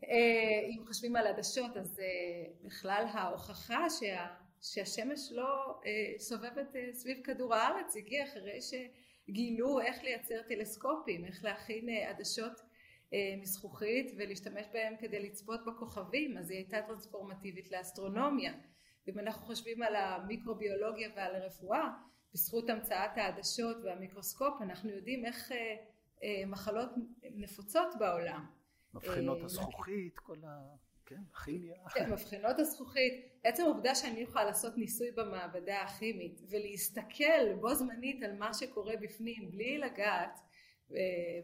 אה, 0.04 0.68
אם 0.68 0.86
חושבים 0.86 1.16
על 1.16 1.26
עדשות 1.26 1.76
אז 1.76 2.00
אה, 2.00 2.52
בכלל 2.62 3.04
ההוכחה 3.12 3.90
שה, 3.90 4.26
שהשמש 4.62 5.32
לא 5.32 5.80
אה, 5.86 6.18
סובבת 6.18 6.76
סביב 6.92 7.18
כדור 7.24 7.54
הארץ 7.54 7.96
הגיעה 7.96 8.28
אחרי 8.28 8.58
שגילו 8.60 9.80
איך 9.80 10.02
לייצר 10.02 10.42
טלסקופים, 10.48 11.24
איך 11.24 11.44
להכין 11.44 11.88
עדשות 11.88 12.60
מזכוכית 13.40 14.12
ולהשתמש 14.16 14.66
בהם 14.72 14.94
כדי 15.00 15.20
לצפות 15.20 15.60
בכוכבים, 15.66 16.38
אז 16.38 16.50
היא 16.50 16.58
הייתה 16.58 16.82
טרנספורמטיבית 16.82 17.70
לאסטרונומיה. 17.70 18.52
ואם 19.06 19.18
אנחנו 19.18 19.46
חושבים 19.46 19.82
על 19.82 19.96
המיקרוביולוגיה 19.96 21.08
ועל 21.16 21.34
הרפואה, 21.34 21.88
בזכות 22.34 22.70
המצאת 22.70 23.10
העדשות 23.16 23.76
והמיקרוסקופ 23.84 24.62
אנחנו 24.62 24.90
יודעים 24.90 25.24
איך 25.24 25.52
מחלות 26.46 26.90
נפוצות 27.22 27.88
בעולם. 27.98 28.59
מבחינות 28.94 29.38
אה, 29.38 29.44
הזכוכית, 29.44 30.18
כל 30.18 30.36
ה... 30.44 30.74
כן, 31.06 31.22
הכימיה. 31.34 31.74
כן, 31.94 32.12
מבחינות 32.12 32.58
הזכוכית. 32.58 33.12
עצם 33.44 33.62
העובדה 33.62 33.94
שאני 33.94 34.20
יכולה 34.20 34.44
לעשות 34.44 34.76
ניסוי 34.76 35.10
במעבדה 35.10 35.82
הכימית 35.82 36.40
ולהסתכל 36.50 37.54
בו 37.60 37.74
זמנית 37.74 38.22
על 38.22 38.36
מה 38.38 38.54
שקורה 38.54 38.96
בפנים 38.96 39.50
בלי 39.50 39.78
לגעת 39.78 40.40
אה, 40.94 40.96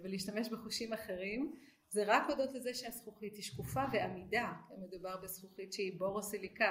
ולהשתמש 0.02 0.48
בחושים 0.48 0.92
אחרים, 0.92 1.54
זה 1.88 2.04
רק 2.06 2.30
הודות 2.30 2.54
לזה 2.54 2.74
שהזכוכית 2.74 3.34
היא 3.34 3.42
שקופה 3.42 3.80
ועמידה, 3.92 4.52
מדובר 4.78 5.16
בזכוכית 5.22 5.72
שהיא 5.72 5.98
בורוסיליקט, 5.98 6.64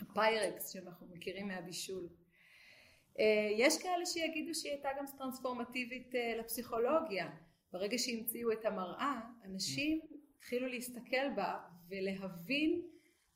הפיירקס 0.00 0.70
שאנחנו 0.70 1.06
מכירים 1.06 1.48
מהבישול. 1.48 2.08
אה, 3.18 3.48
יש 3.56 3.82
כאלה 3.82 4.06
שיגידו 4.06 4.54
שהיא 4.54 4.72
הייתה 4.72 4.88
גם 4.98 5.04
טרנספורמטיבית 5.18 6.14
לפסיכולוגיה, 6.38 7.30
ברגע 7.74 7.98
שהמציאו 7.98 8.52
את 8.52 8.64
המראה, 8.64 9.20
אנשים 9.44 10.00
התחילו 10.38 10.68
להסתכל 10.68 11.30
בה 11.36 11.58
ולהבין 11.88 12.82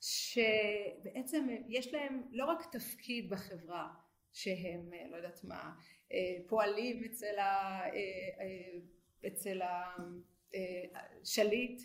שבעצם 0.00 1.46
יש 1.68 1.94
להם 1.94 2.22
לא 2.30 2.44
רק 2.44 2.72
תפקיד 2.72 3.30
בחברה 3.30 3.88
שהם, 4.32 4.90
לא 5.10 5.16
יודעת 5.16 5.44
מה, 5.44 5.74
פועלים 6.46 7.04
אצל, 7.04 7.38
ה, 7.38 7.80
אצל 9.26 9.60
השליט, 11.22 11.82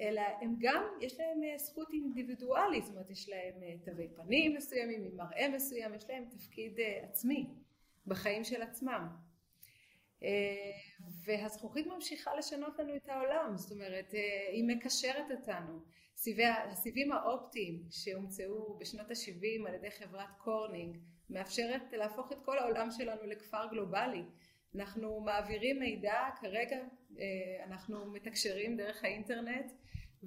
אלא 0.00 0.22
הם 0.40 0.54
גם, 0.58 0.82
יש 1.00 1.20
להם 1.20 1.40
זכות 1.56 1.92
אינדיבידואלית, 1.92 2.84
זאת 2.84 2.94
אומרת 2.94 3.10
יש 3.10 3.28
להם 3.28 3.54
תווי 3.84 4.08
פנים 4.08 4.54
מסוימים, 4.54 5.04
עם 5.04 5.16
מראה 5.16 5.48
מסוים, 5.48 5.94
יש 5.94 6.10
להם 6.10 6.24
תפקיד 6.30 6.78
עצמי 7.02 7.46
בחיים 8.06 8.44
של 8.44 8.62
עצמם. 8.62 9.25
אה, 10.22 10.28
והזכוכית 11.24 11.86
ממשיכה 11.86 12.34
לשנות 12.34 12.78
לנו 12.78 12.96
את 12.96 13.08
העולם, 13.08 13.56
זאת 13.56 13.72
אומרת 13.72 14.14
אה, 14.14 14.48
היא 14.52 14.64
מקשרת 14.64 15.30
אותנו. 15.30 15.80
סיבי, 16.16 16.44
הסיבים 16.46 17.12
האופטיים 17.12 17.82
שהומצאו 17.90 18.78
בשנות 18.78 19.10
ה-70 19.10 19.68
על 19.68 19.74
ידי 19.74 19.90
חברת 19.90 20.36
קורנינג 20.38 20.96
מאפשרת 21.30 21.92
להפוך 21.92 22.32
את 22.32 22.38
כל 22.44 22.58
העולם 22.58 22.90
שלנו 22.90 23.26
לכפר 23.26 23.66
גלובלי. 23.70 24.22
אנחנו 24.74 25.20
מעבירים 25.20 25.78
מידע, 25.78 26.28
כרגע 26.40 26.76
אה, 27.18 27.64
אנחנו 27.64 28.12
מתקשרים 28.12 28.76
דרך 28.76 29.04
האינטרנט 29.04 29.72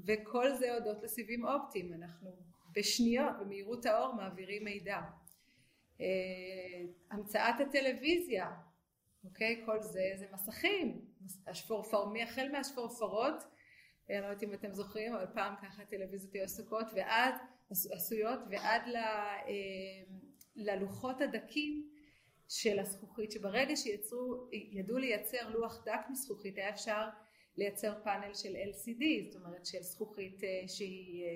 וכל 0.05 0.53
זה 0.53 0.73
הודות 0.73 1.03
לסיבים 1.03 1.45
אופטיים, 1.45 1.93
אנחנו 1.93 2.29
בשניות 2.75 3.33
במהירות 3.39 3.85
האור 3.85 4.13
מעבירים 4.15 4.63
מידע. 4.63 4.99
המצאת 7.11 7.59
הטלוויזיה 7.59 8.51
אוקיי? 9.23 9.61
כל 9.65 9.81
זה 9.81 10.11
זה 10.15 10.25
מסכים, 10.33 11.05
השפורפר, 11.47 12.03
החל 12.23 12.51
מהשפורפרות, 12.51 13.43
אני 14.09 14.21
לא 14.21 14.25
יודעת 14.25 14.43
אם 14.43 14.53
אתם 14.53 14.73
זוכרים, 14.73 15.13
אבל 15.13 15.25
פעם 15.33 15.55
ככה 15.61 15.85
טלוויזיות 15.85 16.33
היו 16.33 16.43
עסוקות 16.43 16.85
ועד, 16.95 17.33
עשויות 17.71 18.39
ועד 18.49 18.81
ל, 18.87 18.95
אה, 18.95 19.51
ללוחות 20.55 21.21
הדקים 21.21 21.89
של 22.49 22.79
הזכוכית, 22.79 23.31
שברגע 23.31 23.75
שיצרו, 23.75 24.49
ידעו 24.51 24.97
לייצר 24.97 25.49
לוח 25.49 25.83
דק 25.85 25.99
מזכוכית, 26.09 26.57
היה 26.57 26.69
אפשר 26.69 27.09
לייצר 27.57 28.03
פאנל 28.03 28.33
של 28.33 28.55
LCD, 28.55 29.31
זאת 29.31 29.41
אומרת 29.41 29.65
של 29.65 29.81
זכוכית 29.81 30.43
אה, 30.43 30.67
שהיא 30.67 31.23
אה, 31.23 31.29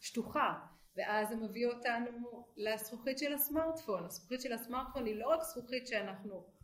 שטוחה, 0.00 0.58
ואז 0.96 1.28
זה 1.28 1.36
מביא 1.36 1.66
אותנו 1.66 2.46
לזכוכית 2.56 3.18
של 3.18 3.32
הסמארטפון, 3.32 4.04
הזכוכית 4.04 4.40
של 4.40 4.52
הסמארטפון 4.52 5.06
היא 5.06 5.14
לא 5.14 5.28
רק 5.28 5.42
זכוכית 5.42 5.86
שאנחנו 5.86 6.34
אה, 6.34 6.59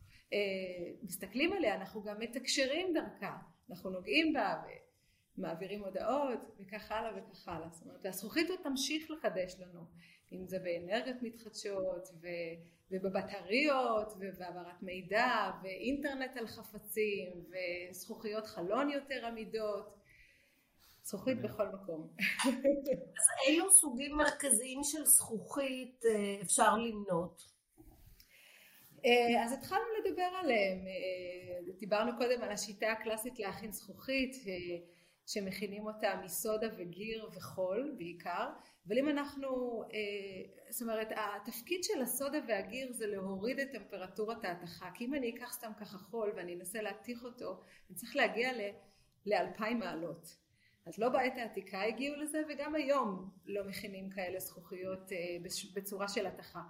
מסתכלים 1.02 1.52
עליה, 1.52 1.74
אנחנו 1.74 2.02
גם 2.02 2.18
מתקשרים 2.18 2.94
דרכה, 2.94 3.36
אנחנו 3.70 3.90
נוגעים 3.90 4.32
בה 4.32 4.62
ומעבירים 5.38 5.84
הודעות 5.84 6.40
וכך 6.58 6.92
הלאה 6.92 7.10
וכך 7.16 7.48
הלאה. 7.48 7.68
זאת 7.72 7.86
אומרת, 7.86 8.06
הזכוכית 8.06 8.50
עוד 8.50 8.58
תמשיך 8.62 9.10
לחדש 9.10 9.56
לנו 9.60 9.80
אם 10.32 10.46
זה 10.46 10.58
באנרגיות 10.58 11.16
מתחדשות 11.22 12.08
ובבטריות 12.90 14.12
ובהעברת 14.18 14.82
מידע 14.82 15.50
ואינטרנט 15.62 16.36
על 16.36 16.46
חפצים 16.46 17.44
וזכוכיות 17.90 18.46
חלון 18.46 18.90
יותר 18.90 19.26
עמידות 19.26 19.96
זכוכית 21.02 21.42
בכל 21.42 21.68
מקום. 21.68 22.08
אז 22.46 22.54
אילו 23.48 23.70
סוגים 23.70 24.16
מרכזיים 24.16 24.80
של 24.82 25.04
זכוכית 25.04 26.02
אה, 26.04 26.42
אפשר 26.42 26.76
למנות? 26.76 27.55
אה, 29.06 29.44
אז 29.44 29.52
התחלנו 29.52 29.84
לדבר 30.00 30.28
עליהם, 30.40 30.78
אה, 30.86 31.72
דיברנו 31.78 32.16
קודם 32.18 32.42
על 32.42 32.52
השיטה 32.52 32.92
הקלאסית 32.92 33.38
להכין 33.38 33.72
זכוכית 33.72 34.36
שמכינים 35.26 35.86
אותה 35.86 36.20
מסודה 36.24 36.66
וגיר 36.78 37.28
וחול 37.34 37.94
בעיקר, 37.98 38.48
אבל 38.88 38.98
אם 38.98 39.08
אנחנו, 39.08 39.82
זאת 40.70 40.82
אומרת 40.82 41.08
התפקיד 41.16 41.84
של 41.84 42.02
הסודה 42.02 42.38
והגיר 42.48 42.92
זה 42.92 43.06
להוריד 43.06 43.58
את 43.58 43.68
טמפרטורת 43.72 44.44
ההתכה, 44.44 44.90
כי 44.94 45.04
אם 45.04 45.14
אני 45.14 45.34
אקח 45.36 45.52
סתם 45.52 45.70
ככה 45.80 45.98
חול 45.98 46.32
ואני 46.36 46.54
אנסה 46.54 46.82
להתיך 46.82 47.24
אותו, 47.24 47.60
אני 47.88 47.96
צריך 47.96 48.16
להגיע 48.16 48.50
לאלפיים 49.26 49.78
מעלות. 49.78 50.36
אז 50.86 50.98
לא 50.98 51.08
בעת 51.08 51.36
העתיקה 51.36 51.82
הגיעו 51.82 52.16
לזה 52.16 52.42
וגם 52.48 52.74
היום 52.74 53.30
לא 53.46 53.64
מכינים 53.64 54.10
כאלה 54.10 54.40
זכוכיות 54.40 55.12
אה, 55.12 55.36
בצורה 55.74 56.08
של 56.08 56.26
התכה. 56.26 56.62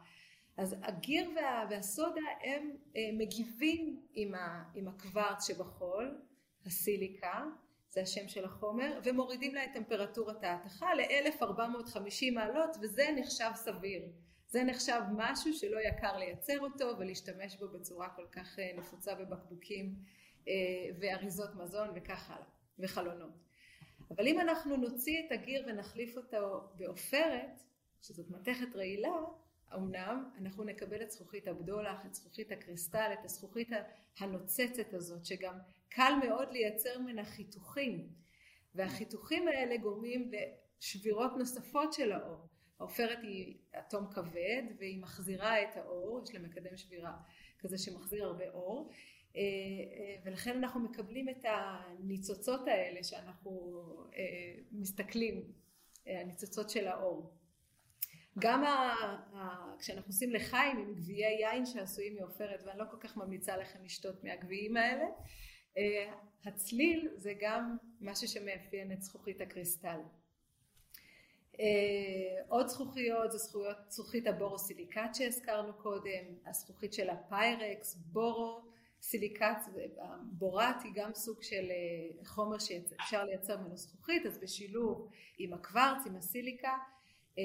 אז 0.57 0.77
הגיר 0.83 1.31
וה, 1.37 1.67
והסודה 1.71 2.21
הם 2.43 2.77
אה, 2.97 3.01
מגיבים 3.13 4.03
עם, 4.15 4.35
ה, 4.35 4.65
עם 4.75 4.89
הקוורץ 4.89 5.47
שבחול, 5.47 6.21
הסיליקה, 6.67 7.45
זה 7.89 8.03
השם 8.03 8.29
של 8.29 8.45
החומר, 8.45 9.01
ומורידים 9.05 9.55
לה 9.55 9.65
את 9.65 9.71
טמפרטורת 9.75 10.45
ההתכה 10.45 10.95
ל-1450 10.95 12.35
מעלות 12.35 12.77
וזה 12.83 13.05
נחשב 13.17 13.51
סביר. 13.55 14.03
זה 14.49 14.65
נחשב 14.65 15.01
משהו 15.17 15.55
שלא 15.55 15.79
יקר 15.81 16.17
לייצר 16.17 16.61
אותו 16.61 16.99
ולהשתמש 16.99 17.57
בו 17.57 17.69
בצורה 17.69 18.09
כל 18.09 18.27
כך 18.33 18.59
אה, 18.59 18.73
נפוצה 18.77 19.15
בבקבוקים 19.15 19.95
ואריזות 21.01 21.55
מזון 21.55 21.89
וכך 21.95 22.31
הלאה, 22.31 22.47
וחלונות. 22.79 23.33
אבל 24.11 24.27
אם 24.27 24.41
אנחנו 24.41 24.77
נוציא 24.77 25.23
את 25.27 25.33
הגיר 25.33 25.65
ונחליף 25.67 26.17
אותו 26.17 26.69
בעופרת, 26.77 27.61
שזאת 28.03 28.31
מתכת 28.31 28.77
רעילה, 28.77 29.17
אמנם 29.75 30.31
אנחנו 30.39 30.65
נקבל 30.65 31.03
את 31.03 31.11
זכוכית 31.11 31.49
הבדולח, 31.49 32.07
את 32.07 32.15
זכוכית 32.15 32.53
הקריסטל, 32.53 33.11
את 33.13 33.25
הזכוכית 33.25 33.69
הנוצצת 34.19 34.95
הזאת, 34.95 35.25
שגם 35.27 35.59
קל 35.89 36.13
מאוד 36.27 36.53
לייצר 36.53 36.99
ממנה 36.99 37.25
חיתוכים, 37.25 38.09
והחיתוכים 38.75 39.49
האלה 39.49 39.77
גורמים 39.77 40.31
לשבירות 40.79 41.33
נוספות 41.37 41.93
של 41.93 42.13
האור. 42.13 42.49
העופרת 42.79 43.19
היא 43.23 43.59
אטום 43.79 44.07
כבד 44.11 44.63
והיא 44.79 45.03
מחזירה 45.03 45.63
את 45.63 45.77
האור, 45.77 46.21
יש 46.23 46.35
לה 46.35 46.41
מקדם 46.41 46.77
שבירה 46.77 47.17
כזה 47.59 47.79
שמחזיר 47.79 48.25
הרבה 48.25 48.49
אור, 48.49 48.91
אה, 49.37 49.41
אה, 49.41 50.17
ולכן 50.25 50.57
אנחנו 50.57 50.81
מקבלים 50.81 51.29
את 51.29 51.45
הניצוצות 51.45 52.69
האלה 52.69 53.05
שאנחנו 53.05 53.83
אה, 54.17 54.55
מסתכלים, 54.73 55.53
הניצוצות 56.07 56.71
של 56.71 56.89
האור. 56.89 57.33
גם 58.39 58.65
ה, 58.65 58.69
ה, 59.35 59.75
כשאנחנו 59.79 60.09
עושים 60.09 60.31
לחיים 60.31 60.79
עם 60.79 60.95
גביעי 60.95 61.41
יין 61.41 61.67
שעשויים 61.67 62.17
מעופרת, 62.17 62.63
ואני 62.67 62.79
לא 62.79 62.85
כל 62.91 62.97
כך 63.01 63.17
ממליצה 63.17 63.57
לכם 63.57 63.85
לשתות 63.85 64.25
מהגביעים 64.25 64.77
האלה, 64.77 65.05
הצליל 66.45 67.09
זה 67.17 67.33
גם 67.41 67.77
משהו 68.01 68.29
שמאפיין 68.29 68.93
את 68.93 69.03
זכוכית 69.03 69.41
הקריסטל. 69.41 70.01
עוד 72.49 72.67
זכוכיות 72.67 73.33
זה 73.33 73.39
זכוכיות, 73.39 73.77
זכוכית 73.89 74.27
הבורוסיליקט 74.27 75.15
שהזכרנו 75.15 75.75
קודם, 75.75 76.25
הזכוכית 76.47 76.93
של 76.93 77.11
הפיירקס, 77.11 77.95
בורו, 77.95 78.67
סיליקט, 79.03 79.69
בורת 80.33 80.83
היא 80.85 80.93
גם 80.95 81.15
סוג 81.15 81.43
של 81.43 81.71
אה, 81.71 82.25
חומר 82.27 82.59
שאפשר 82.59 83.25
לייצר 83.25 83.61
ממנו 83.61 83.77
זכוכית, 83.77 84.27
אז 84.27 84.39
בשילוב 84.39 85.11
עם 85.39 85.53
הקוורץ, 85.53 86.07
עם 86.07 86.17
הסיליקה, 86.17 86.73
אה, 87.39 87.43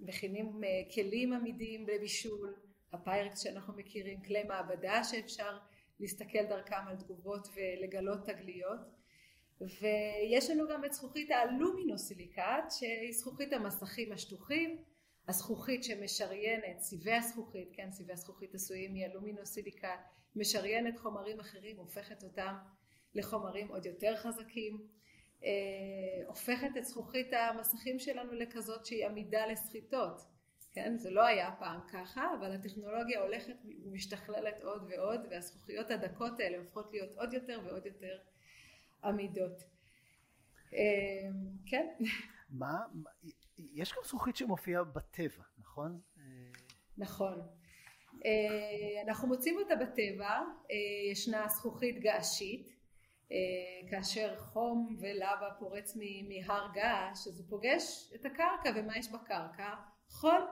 מכינים 0.00 0.64
אה, 0.64 0.68
כלים 0.94 1.32
עמידים 1.32 1.86
לבישול, 1.88 2.54
הפיירקס 2.92 3.42
שאנחנו 3.42 3.74
מכירים, 3.76 4.22
כלי 4.22 4.42
מעבדה 4.42 5.04
שאפשר 5.04 5.58
להסתכל 6.00 6.44
דרכם 6.48 6.88
על 6.88 6.96
תגובות 6.96 7.48
ולגלות 7.54 8.26
תגליות. 8.26 8.80
ויש 9.60 10.50
לנו 10.50 10.68
גם 10.68 10.84
את 10.84 10.92
זכוכית 10.92 11.30
האלומינוסיליקט 11.30 12.70
שהיא 12.70 13.12
זכוכית 13.12 13.52
המסכים 13.52 14.12
השטוחים 14.12 14.84
הזכוכית 15.28 15.84
שמשריינת, 15.84 16.80
סיבי 16.80 17.12
הזכוכית, 17.12 17.68
כן 17.72 17.90
סיבי 17.92 18.12
הזכוכית 18.12 18.54
עשויים 18.54 18.94
מאלומינוסיליקט 18.94 19.88
משריינת 20.36 20.98
חומרים 20.98 21.40
אחרים, 21.40 21.76
הופכת 21.76 22.22
אותם 22.22 22.54
לחומרים 23.14 23.68
עוד 23.68 23.86
יותר 23.86 24.16
חזקים, 24.16 24.86
אה, 25.44 26.26
הופכת 26.26 26.76
את 26.78 26.84
זכוכית 26.84 27.32
המסכים 27.32 27.98
שלנו 27.98 28.32
לכזאת 28.32 28.86
שהיא 28.86 29.06
עמידה 29.06 29.46
לסחיטות, 29.46 30.20
כן? 30.72 30.96
זה 30.98 31.10
לא 31.10 31.26
היה 31.26 31.50
פעם 31.58 31.80
ככה, 31.92 32.34
אבל 32.40 32.52
הטכנולוגיה 32.52 33.20
הולכת 33.20 33.56
ומשתכללת 33.84 34.60
עוד 34.62 34.86
ועוד, 34.90 35.20
והזכוכיות 35.30 35.90
הדקות 35.90 36.40
האלה 36.40 36.58
הופכות 36.58 36.92
להיות 36.92 37.14
עוד 37.14 37.34
יותר 37.34 37.60
ועוד 37.64 37.86
יותר 37.86 38.18
עמידות. 39.04 39.62
אה, 40.72 41.28
כן. 41.66 41.86
מה, 42.50 42.78
יש 43.56 43.92
גם 43.92 44.02
זכוכית 44.04 44.36
שמופיעה 44.36 44.84
בטבע, 44.84 45.42
נכון? 45.58 46.00
נכון. 46.98 47.40
אה, 48.24 49.02
אנחנו 49.06 49.28
מוצאים 49.28 49.58
אותה 49.58 49.74
בטבע, 49.76 50.30
אה, 50.70 51.10
ישנה 51.12 51.48
זכוכית 51.48 52.00
געשית, 52.00 52.79
כאשר 53.90 54.38
חום 54.38 54.96
ולבה 55.00 55.48
פורץ 55.58 55.96
מהר 55.96 56.68
געש, 56.74 57.26
אז 57.26 57.40
הוא 57.40 57.46
פוגש 57.48 58.12
את 58.14 58.24
הקרקע, 58.26 58.72
ומה 58.76 58.98
יש 58.98 59.12
בקרקע? 59.12 59.74
חול. 60.08 60.42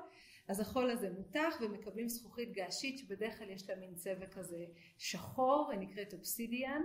אז 0.49 0.61
החול 0.61 0.91
הזה 0.91 1.11
מותח 1.11 1.55
ומקבלים 1.61 2.09
זכוכית 2.09 2.53
געשית 2.53 2.99
שבדרך 2.99 3.38
כלל 3.38 3.51
יש 3.51 3.71
לה 3.71 3.77
מין 3.77 3.95
צבע 3.95 4.27
כזה 4.27 4.64
שחור, 4.99 5.71
היא 5.71 5.81
נקראת 5.81 6.12
אובסידיאן. 6.12 6.83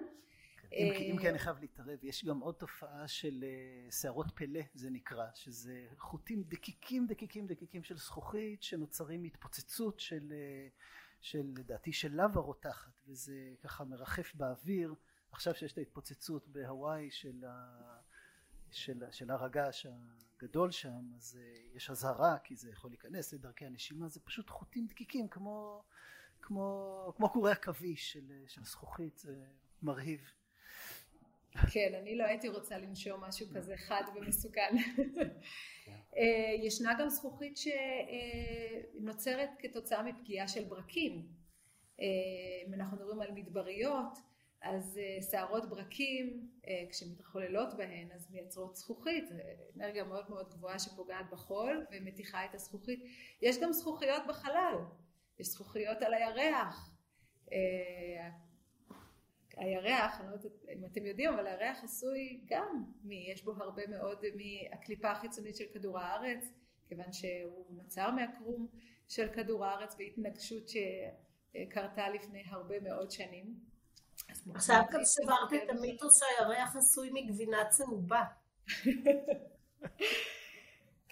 אם 0.71 0.93
כי 0.97 1.17
כן 1.21 1.29
אני 1.29 1.39
חייב 1.39 1.59
להתערב, 1.59 2.03
יש 2.03 2.25
גם 2.25 2.39
עוד 2.39 2.55
תופעה 2.55 3.07
של 3.07 3.43
שערות 4.01 4.31
פלא 4.35 4.61
זה 4.73 4.89
נקרא, 4.89 5.25
שזה 5.33 5.85
חוטים 5.97 6.43
דקיקים 6.43 7.07
דקיקים 7.07 7.47
דקיקים 7.47 7.83
של 7.83 7.97
זכוכית 7.97 8.63
שנוצרים 8.63 9.21
מהתפוצצות 9.21 9.99
של, 9.99 10.33
של 11.21 11.51
לדעתי 11.57 11.93
של 11.93 12.21
לבה 12.21 12.41
רותחת 12.41 12.91
וזה 13.07 13.53
ככה 13.61 13.83
מרחף 13.83 14.35
באוויר, 14.35 14.95
עכשיו 15.33 15.55
שיש 15.55 15.73
את 15.73 15.77
ההתפוצצות 15.77 16.47
בהוואי 16.47 17.11
של, 17.11 17.45
ה, 17.45 17.79
של, 18.71 19.03
של 19.11 19.31
הר 19.31 19.43
הגעש 19.43 19.85
הגדול 20.37 20.71
שם, 20.71 21.13
אז 21.15 21.39
יש 21.75 21.89
אזהרה 21.89 22.37
כי 22.43 22.55
זה 22.55 22.71
יכול 22.71 22.91
להיכנס 22.91 23.33
לדרכי 23.33 23.65
הנשימה, 23.65 24.07
זה 24.07 24.19
פשוט 24.19 24.49
חוטים 24.49 24.85
דקיקים 24.87 25.27
כמו, 25.27 25.83
כמו, 26.41 27.13
כמו 27.15 27.29
קורי 27.29 27.51
עכביש 27.51 28.13
של, 28.13 28.43
של 28.47 28.63
זכוכית, 28.63 29.17
זה 29.17 29.45
מרהיב. 29.81 30.31
כן, 31.71 31.93
אני 32.01 32.17
לא 32.17 32.23
הייתי 32.23 32.49
רוצה 32.49 32.77
לנשום 32.77 33.21
משהו 33.23 33.47
כזה 33.55 33.77
חד 33.77 34.03
ומסוכן. 34.15 34.75
אה, 36.17 36.65
ישנה 36.65 36.93
גם 36.99 37.09
זכוכית 37.09 37.57
שנוצרת 38.97 39.49
כתוצאה 39.59 40.03
מפגיעה 40.03 40.47
של 40.47 40.63
ברקים. 40.63 41.27
אה, 41.99 42.05
אם 42.67 42.73
אנחנו 42.73 42.97
מדברים 42.97 43.21
על 43.21 43.31
מדבריות, 43.31 44.17
אז 44.63 44.97
אה, 44.97 45.21
שערות 45.31 45.69
ברקים, 45.69 46.49
כשמתחוללות 46.89 47.73
בהן, 47.77 48.11
אז 48.11 48.31
מייצרות 48.31 48.75
זכוכית, 48.75 49.23
אנרגיה 49.75 50.03
מאוד 50.03 50.29
מאוד 50.29 50.49
גבוהה 50.49 50.79
שפוגעת 50.79 51.29
בחול 51.31 51.85
ומתיחה 51.91 52.45
את 52.45 52.55
הזכוכית. 52.55 53.03
יש 53.41 53.59
גם 53.61 53.73
זכוכיות 53.73 54.23
בחלל, 54.27 54.75
יש 55.39 55.47
זכוכיות 55.47 56.01
על 56.01 56.13
הירח. 56.13 56.93
הירח, 59.57 60.21
אני 60.21 60.29
לא 60.29 60.33
יודעת 60.33 60.51
אם 60.77 60.85
אתם 60.85 61.05
יודעים, 61.05 61.33
אבל 61.33 61.47
הירח 61.47 61.83
עשוי 61.83 62.41
גם, 62.45 62.83
מ, 63.03 63.11
יש 63.11 63.43
בו 63.43 63.51
הרבה 63.51 63.87
מאוד 63.87 64.25
מהקליפה 64.35 65.11
החיצונית 65.11 65.55
של 65.55 65.65
כדור 65.73 65.99
הארץ, 65.99 66.53
כיוון 66.87 67.13
שהוא 67.13 67.65
נוצר 67.69 68.11
מהקרום 68.11 68.67
של 69.07 69.27
כדור 69.33 69.65
הארץ 69.65 69.95
והתנגשות 69.99 70.63
שקרתה 70.69 72.09
לפני 72.09 72.43
הרבה 72.45 72.79
מאוד 72.79 73.11
שנים. 73.11 73.72
עכשיו 74.55 74.83
גם 74.91 74.99
שברת 75.03 75.63
את 75.63 75.69
המיתוס 75.69 76.19
שהירח 76.19 76.75
עשוי 76.75 77.09
מגבינה 77.13 77.65
צהובה. 77.69 78.23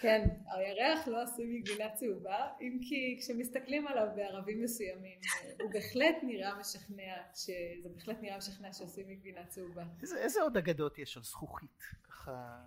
כן, 0.02 0.28
הירח 0.48 1.08
לא 1.08 1.22
עשוי 1.22 1.60
מגבינה 1.60 1.96
צהובה, 1.96 2.48
אם 2.62 2.80
כי 2.82 3.18
כשמסתכלים 3.20 3.88
עליו 3.88 4.08
בערבים 4.16 4.64
מסוימים, 4.64 5.20
הוא 5.62 5.72
בהחלט 5.72 6.16
נראה 6.24 6.60
משכנע, 6.60 7.16
שזה 7.36 7.90
בהחלט 7.96 8.18
נראה 8.22 8.38
משכנע 8.38 8.74
שעשוי 8.74 9.04
מגבינה 9.04 9.46
צהובה. 9.46 9.84
איזה, 10.02 10.18
איזה 10.18 10.42
עוד 10.42 10.58
אגדות 10.58 11.00
יש 11.00 11.18
על 11.18 11.24
זכוכית, 11.24 11.84
ככה, 12.04 12.64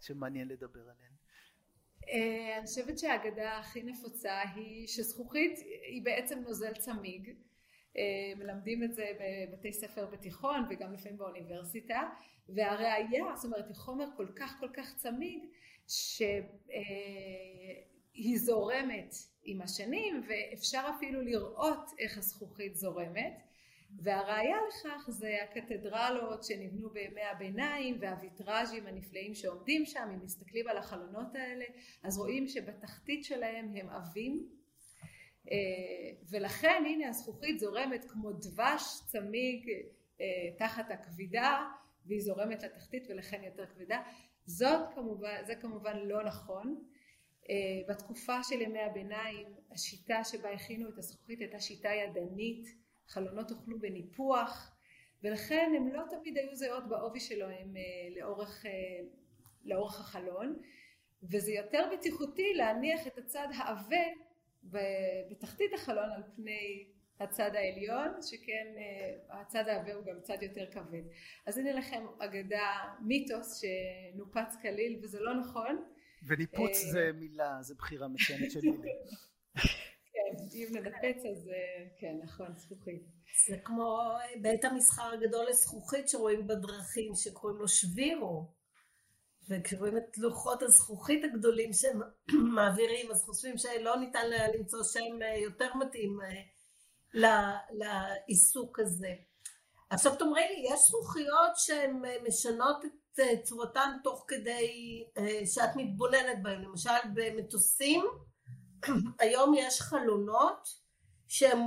שמעניין 0.00 0.48
לדבר 0.48 0.80
עליהן? 0.80 1.12
אני 2.58 2.66
חושבת 2.66 2.98
שהאגדה 2.98 3.58
הכי 3.58 3.82
נפוצה 3.82 4.40
היא 4.54 4.86
שזכוכית 4.86 5.58
היא 5.82 6.04
בעצם 6.04 6.38
נוזל 6.38 6.72
צמיג 6.74 7.34
מלמדים 8.36 8.84
את 8.84 8.94
זה 8.94 9.10
בבתי 9.20 9.72
ספר 9.72 10.06
בתיכון 10.06 10.64
וגם 10.70 10.92
לפעמים 10.92 11.18
באוניברסיטה 11.18 12.10
והראיה 12.48 13.24
זאת 13.36 13.44
אומרת 13.44 13.68
היא 13.68 13.76
חומר 13.76 14.06
כל 14.16 14.26
כך 14.36 14.60
כל 14.60 14.68
כך 14.72 14.96
צמיג 14.96 15.44
שהיא 15.88 16.28
זורמת 18.38 19.14
עם 19.44 19.62
השנים 19.62 20.22
ואפשר 20.28 20.90
אפילו 20.96 21.20
לראות 21.20 21.90
איך 21.98 22.18
הזכוכית 22.18 22.76
זורמת. 22.76 23.42
והראיה 23.96 24.56
לכך 24.68 25.10
זה 25.10 25.36
הקתדרלות 25.42 26.44
שנבנו 26.44 26.90
בימי 26.90 27.22
הביניים 27.22 27.96
והוויטראז'ים 28.00 28.86
הנפלאים 28.86 29.34
שעומדים 29.34 29.86
שם 29.86 30.08
אם 30.14 30.24
מסתכלים 30.24 30.68
על 30.68 30.78
החלונות 30.78 31.34
האלה 31.34 31.64
אז 32.02 32.18
רואים 32.18 32.48
שבתחתית 32.48 33.24
שלהם 33.24 33.74
הם 33.76 33.90
עבים 33.90 34.48
ולכן 36.30 36.82
הנה 36.86 37.08
הזכוכית 37.08 37.58
זורמת 37.58 38.04
כמו 38.10 38.32
דבש 38.32 38.82
צמיג 39.06 39.70
תחת 40.58 40.90
הכבידה 40.90 41.66
והיא 42.06 42.20
זורמת 42.20 42.62
לתחתית 42.62 43.06
ולכן 43.08 43.44
יותר 43.44 43.66
כבדה 43.66 44.02
זאת 44.44 44.94
כמובן 44.94 45.44
זה 45.46 45.54
כמובן 45.54 45.96
לא 45.96 46.24
נכון. 46.24 46.84
בתקופה 47.88 48.42
של 48.42 48.60
ימי 48.60 48.80
הביניים 48.80 49.46
השיטה 49.72 50.24
שבה 50.24 50.50
הכינו 50.50 50.88
את 50.88 50.98
הזכוכית 50.98 51.40
הייתה 51.40 51.60
שיטה 51.60 51.88
ידנית 51.88 52.66
חלונות 53.06 53.50
הוכנו 53.50 53.78
בניפוח 53.78 54.76
ולכן 55.22 55.72
הן 55.76 55.88
לא 55.88 56.02
תמיד 56.10 56.38
היו 56.38 56.54
זהות 56.54 56.88
בעובי 56.88 57.20
שלהם 57.20 57.74
לאורך, 58.16 58.66
לאורך 59.64 60.00
החלון 60.00 60.58
וזה 61.22 61.52
יותר 61.52 61.90
בטיחותי 61.92 62.54
להניח 62.54 63.06
את 63.06 63.18
הצד 63.18 63.48
העבה 63.54 64.04
בתחתית 65.30 65.74
החלון 65.74 66.10
על 66.10 66.22
פני 66.36 66.86
הצד 67.20 67.50
העליון 67.54 68.22
שכן 68.22 68.66
הצד 69.30 69.68
העבה 69.68 69.94
הוא 69.94 70.04
גם 70.04 70.20
צד 70.22 70.42
יותר 70.42 70.70
כבד. 70.70 71.02
אז 71.46 71.58
הנה 71.58 71.72
לכם 71.72 72.06
אגדה 72.18 72.94
מיתוס 73.00 73.60
שנופץ 73.60 74.56
כליל 74.62 75.00
וזה 75.02 75.20
לא 75.20 75.34
נכון. 75.34 75.84
וניפוץ 76.26 76.76
זה 76.92 77.10
מילה 77.14 77.58
זה 77.60 77.74
בחירה 77.74 78.08
מצוינת 78.08 78.50
של 78.50 78.60
מילים. 78.60 78.96
כן, 80.12 80.44
אם 80.54 80.68
ננפץ 80.72 81.24
אז 81.30 81.50
כן, 82.00 82.16
נכון, 82.22 82.54
זכוכית. 82.54 83.02
זה 83.48 83.56
כמו 83.64 83.98
בית 84.42 84.64
המסחר 84.64 85.12
הגדול 85.12 85.46
לזכוכית 85.50 86.08
שרואים 86.08 86.46
בדרכים 86.46 87.12
שקוראים 87.14 87.58
לו 87.58 87.68
שבירו 87.68 88.57
וכשרואים 89.48 89.96
את 89.96 90.18
לוחות 90.18 90.62
הזכוכית 90.62 91.24
הגדולים 91.24 91.72
שהם 91.72 92.00
מעבירים 92.54 93.10
אז 93.10 93.22
חושבים 93.22 93.58
שלא 93.58 93.96
ניתן 93.96 94.26
למצוא 94.54 94.82
שם 94.84 95.18
יותר 95.44 95.74
מתאים 95.74 96.18
לעיסוק 97.72 98.80
הזה. 98.80 99.10
עכשיו 99.90 100.16
תאמרי 100.16 100.40
לי, 100.40 100.74
יש 100.74 100.80
זכוכיות 100.80 101.56
שהן 101.56 102.02
משנות 102.28 102.84
את 102.84 103.42
צורתן 103.44 103.96
תוך 104.04 104.24
כדי 104.28 105.04
שאת 105.54 105.70
מתבוננת 105.76 106.42
בהן, 106.42 106.62
למשל 106.62 106.90
במטוסים 107.14 108.04
היום 109.20 109.54
יש 109.54 109.80
חלונות 109.80 110.68
שהם 111.28 111.58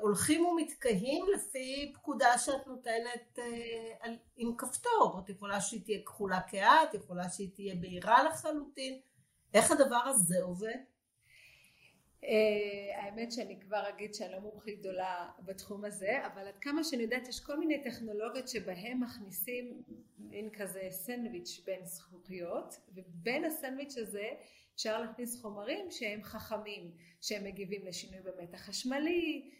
הולכים 0.00 0.46
ומתקהים 0.46 1.24
לפי 1.34 1.92
פקודה 1.94 2.38
שאת 2.38 2.66
נותנת 2.66 3.38
עם 4.36 4.56
כפתור, 4.56 5.20
את 5.24 5.30
יכולה 5.30 5.60
שהיא 5.60 5.80
תהיה 5.84 5.98
כחולה 6.06 6.40
כהה, 6.48 6.84
את 6.84 6.94
יכולה 6.94 7.28
שהיא 7.28 7.50
תהיה 7.54 7.74
בהירה 7.74 8.22
לחלוטין, 8.22 9.00
איך 9.54 9.70
הדבר 9.70 10.02
הזה 10.06 10.42
עובד? 10.42 10.76
האמת 12.96 13.32
שאני 13.32 13.60
כבר 13.60 13.88
אגיד 13.88 14.14
שאני 14.14 14.32
לא 14.32 14.40
מומחית 14.40 14.78
גדולה 14.80 15.28
בתחום 15.44 15.84
הזה 15.84 16.26
אבל 16.26 16.46
עד 16.46 16.58
כמה 16.60 16.84
שאני 16.84 17.02
יודעת 17.02 17.28
יש 17.28 17.40
כל 17.40 17.58
מיני 17.58 17.82
טכנולוגיות 17.84 18.48
שבהם 18.48 19.00
מכניסים 19.00 19.82
מין 20.18 20.50
כזה 20.50 20.80
סנדוויץ' 20.90 21.60
בין 21.64 21.84
זכוכיות 21.84 22.74
ובין 22.94 23.44
הסנדוויץ' 23.44 23.96
הזה 23.98 24.28
אפשר 24.76 25.00
להכניס 25.00 25.40
חומרים 25.42 25.90
שהם 25.90 26.22
חכמים 26.22 26.90
שהם 27.20 27.44
מגיבים 27.44 27.86
לשינוי 27.86 28.20
במתח 28.20 28.58
חשמלי 28.58 29.50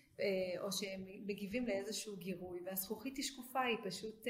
או 0.58 0.72
שהם 0.72 1.04
מגיבים 1.26 1.66
לאיזשהו 1.66 2.16
גירוי 2.16 2.60
והזכוכית 2.64 3.16
היא 3.16 3.24
שקופה 3.24 3.60
היא 3.60 3.76
פשוט 3.84 4.26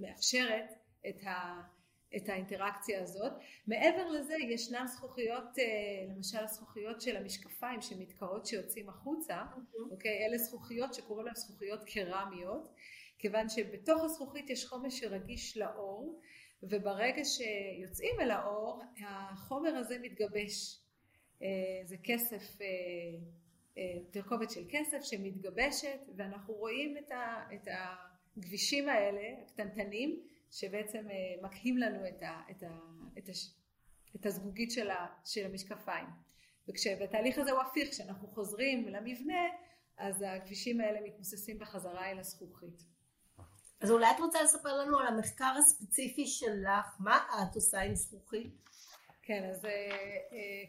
מאפשרת 0.00 0.72
את 1.08 1.24
ה... 1.24 1.60
את 2.16 2.28
האינטראקציה 2.28 3.02
הזאת. 3.02 3.32
מעבר 3.66 4.08
לזה 4.08 4.34
ישנן 4.34 4.86
זכוכיות, 4.86 5.44
למשל 6.08 6.38
הזכוכיות 6.38 7.00
של 7.00 7.16
המשקפיים 7.16 7.82
שמתקעות 7.82 8.46
שיוצאים 8.46 8.88
החוצה, 8.88 9.42
אוקיי? 9.90 10.26
אלה 10.26 10.38
זכוכיות 10.38 10.94
שקוראים 10.94 11.26
להן 11.26 11.34
זכוכיות 11.34 11.84
קרמיות, 11.84 12.74
כיוון 13.18 13.48
שבתוך 13.48 14.04
הזכוכית 14.04 14.50
יש 14.50 14.66
חומר 14.66 14.90
שרגיש 14.90 15.56
לאור, 15.56 16.20
וברגע 16.62 17.22
שיוצאים 17.24 18.20
אל 18.20 18.30
האור 18.30 18.82
החומר 19.06 19.76
הזה 19.76 19.98
מתגבש. 19.98 20.80
זה 21.84 21.96
כסף, 22.02 22.58
תרכובת 24.10 24.50
של 24.50 24.64
כסף 24.68 24.98
שמתגבשת 25.02 26.00
ואנחנו 26.16 26.54
רואים 26.54 26.96
את 27.54 27.68
הגבישים 28.36 28.88
האלה 28.88 29.42
הקטנטנים 29.42 30.22
שבעצם 30.50 31.06
מקהים 31.42 31.78
לנו 31.78 32.08
את, 32.08 32.22
ה, 32.22 32.42
את, 32.50 32.62
ה, 32.62 32.78
את, 33.18 33.28
הש, 33.28 33.50
את 34.16 34.26
הזגוגית 34.26 34.70
של, 34.70 34.90
ה, 34.90 35.06
של 35.24 35.46
המשקפיים 35.46 36.06
וכשבתהליך 36.68 37.38
הזה 37.38 37.50
הוא 37.50 37.60
הפיך 37.60 37.90
כשאנחנו 37.90 38.28
חוזרים 38.28 38.88
למבנה 38.88 39.48
אז 39.96 40.24
הכבישים 40.26 40.80
האלה 40.80 41.00
מתמוססים 41.00 41.58
בחזרה 41.58 42.10
אל 42.10 42.18
הזכוכית. 42.18 42.82
אז 43.80 43.90
אולי 43.90 44.10
את 44.10 44.20
רוצה 44.20 44.42
לספר 44.42 44.76
לנו 44.76 44.98
על 44.98 45.06
המחקר 45.06 45.52
הספציפי 45.58 46.26
שלך 46.26 46.96
מה 46.98 47.18
את 47.42 47.54
עושה 47.54 47.80
עם 47.80 47.94
זכוכית? 47.94 48.52
כן 49.22 49.50
אז 49.50 49.66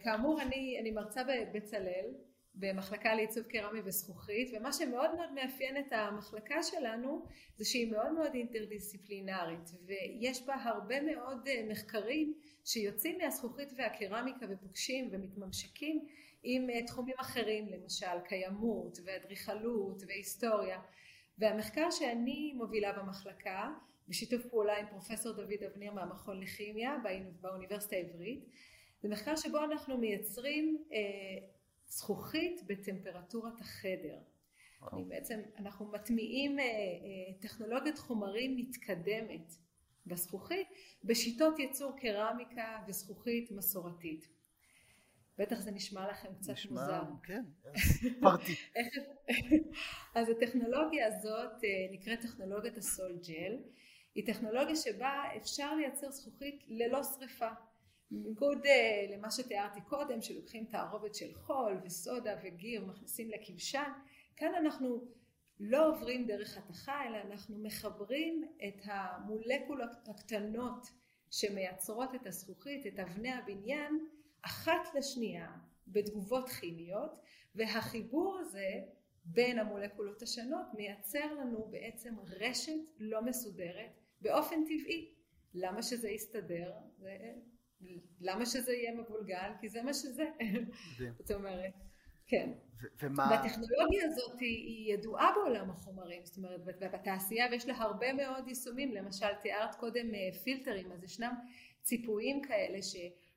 כאמור 0.04 0.42
אני, 0.42 0.78
אני 0.82 0.92
מרצה 0.92 1.22
בבצלאל 1.24 2.06
במחלקה 2.56 3.16
לעיצוב 3.16 3.44
קרמי 3.44 3.80
וזכוכית 3.86 4.52
ומה 4.54 4.74
שמאוד 4.74 5.16
מאוד 5.16 5.32
מאפיין 5.34 5.78
את 5.78 5.94
המחלקה 5.94 6.64
שלנו 6.64 7.26
זה 7.58 7.66
שהיא 7.66 7.92
מאוד 7.92 8.12
מאוד 8.12 8.34
אינטרדיסציפלינרית 8.34 9.70
ויש 9.86 10.46
בה 10.46 10.56
הרבה 10.56 11.02
מאוד 11.02 11.48
מחקרים 11.68 12.34
שיוצאים 12.66 13.18
מהזכוכית 13.18 13.70
והקרמיקה 13.78 14.46
ופוגשים 14.50 15.10
ומתממשקים 15.12 16.06
עם 16.44 16.68
תחומים 16.88 17.16
אחרים 17.20 17.70
למשל 17.70 18.20
קיימות 18.26 18.98
ואדריכלות 19.06 20.04
והיסטוריה 20.08 20.80
והמחקר 21.42 21.92
שאני 21.92 22.54
מובילה 22.54 22.94
במחלקה 22.94 23.74
בשיתוף 24.08 24.46
פעולה 24.46 24.78
עם 24.78 24.86
פרופסור 24.90 25.34
דוד 25.34 25.64
אבניר 25.72 25.94
מהמכון 25.94 26.42
לכימיה 26.42 26.98
באוניברסיטה 27.42 27.96
העברית 27.96 28.46
זה 29.02 29.10
מחקר 29.10 29.36
שבו 29.36 29.64
אנחנו 29.64 29.98
מייצרים 29.98 30.84
זכוכית 31.88 32.62
בטמפרטורת 32.68 33.62
החדר. 33.62 34.18
אני 34.94 35.04
בעצם, 35.04 35.40
אנחנו 35.58 35.86
מטמיעים 35.86 36.58
טכנולוגיית 37.40 37.98
חומרים 37.98 38.56
מתקדמת 38.56 39.54
בזכוכית 40.06 40.68
בשיטות 41.04 41.60
ייצור 41.60 41.98
קרמיקה 41.98 42.80
וזכוכית 42.88 43.52
מסורתית. 43.52 44.41
בטח 45.42 45.60
זה 45.60 45.72
נשמע 45.72 46.08
לכם 46.10 46.30
קצת 46.36 46.54
נשמע, 46.54 46.72
מוזר. 46.72 47.02
כן, 47.24 47.44
פרטי. 48.22 48.56
אז 50.16 50.30
הטכנולוגיה 50.30 51.08
הזאת 51.08 51.52
נקראת 51.92 52.22
טכנולוגיית 52.22 52.78
הסול 52.78 53.20
ג'ל. 53.28 53.58
היא 54.16 54.28
טכנולוגיה 54.28 54.76
שבה 54.76 55.24
אפשר 55.38 55.76
לייצר 55.76 56.12
זכוכית 56.12 56.64
ללא 56.68 57.04
שריפה. 57.04 57.50
בניגוד 58.12 58.58
למה 59.14 59.32
שתיארתי 59.32 59.82
קודם 59.82 60.22
שלוקחים 60.22 60.66
תערובת 60.66 61.16
של 61.16 61.34
חול 61.34 61.82
וסודה 61.84 62.36
וגיר 62.44 62.86
מכניסים 62.86 63.30
לכבשן 63.32 63.92
כאן 64.36 64.56
אנחנו 64.56 65.08
לא 65.60 65.90
עוברים 65.90 66.28
דרך 66.28 66.58
התכה 66.58 67.06
אלא 67.08 67.18
אנחנו 67.18 67.58
מחברים 67.58 68.44
את 68.68 68.82
המולקולות 68.84 69.90
הקטנות 70.08 70.88
שמייצרות 71.32 72.16
את 72.16 72.28
הזכוכית 72.28 72.88
את 72.88 73.00
אבני 73.00 73.32
הבניין 73.32 74.08
אחת 74.42 74.96
לשנייה 74.96 75.52
בתגובות 75.88 76.50
כימיות 76.50 77.12
והחיבור 77.56 78.38
הזה 78.40 78.70
בין 79.26 79.60
המולקולות 79.60 80.22
השונות 80.22 80.66
מייצר 80.74 81.34
לנו 81.34 81.68
בעצם 81.72 82.16
רשת 82.20 82.90
לא 83.00 83.22
מסודרת 83.22 84.00
באופן 84.22 84.64
טבעי 84.64 85.14
למה 85.54 85.82
שזה 85.82 86.10
יסתדר 86.10 86.72
למה 88.22 88.46
שזה 88.46 88.74
יהיה 88.74 88.92
מבולגן? 88.96 89.54
כי 89.60 89.70
זה 89.70 89.82
מה 89.82 89.94
שזה. 89.94 90.24
זאת 91.20 91.32
אומרת, 91.32 91.74
כן. 92.28 92.52
ומה... 93.02 93.28
והטכנולוגיה 93.32 94.06
הזאת 94.06 94.40
היא 94.40 94.94
ידועה 94.94 95.32
בעולם 95.36 95.70
החומרים, 95.70 96.26
זאת 96.26 96.38
אומרת, 96.38 96.62
בתעשייה 96.66 97.48
ויש 97.52 97.66
לה 97.66 97.78
הרבה 97.78 98.14
מאוד 98.14 98.48
יישומים, 98.48 98.94
למשל 98.94 99.34
תיארת 99.42 99.76
קודם 99.76 100.08
פילטרים, 100.44 100.92
אז 100.92 101.04
ישנם 101.04 101.34
ציפויים 101.82 102.42
כאלה 102.42 102.82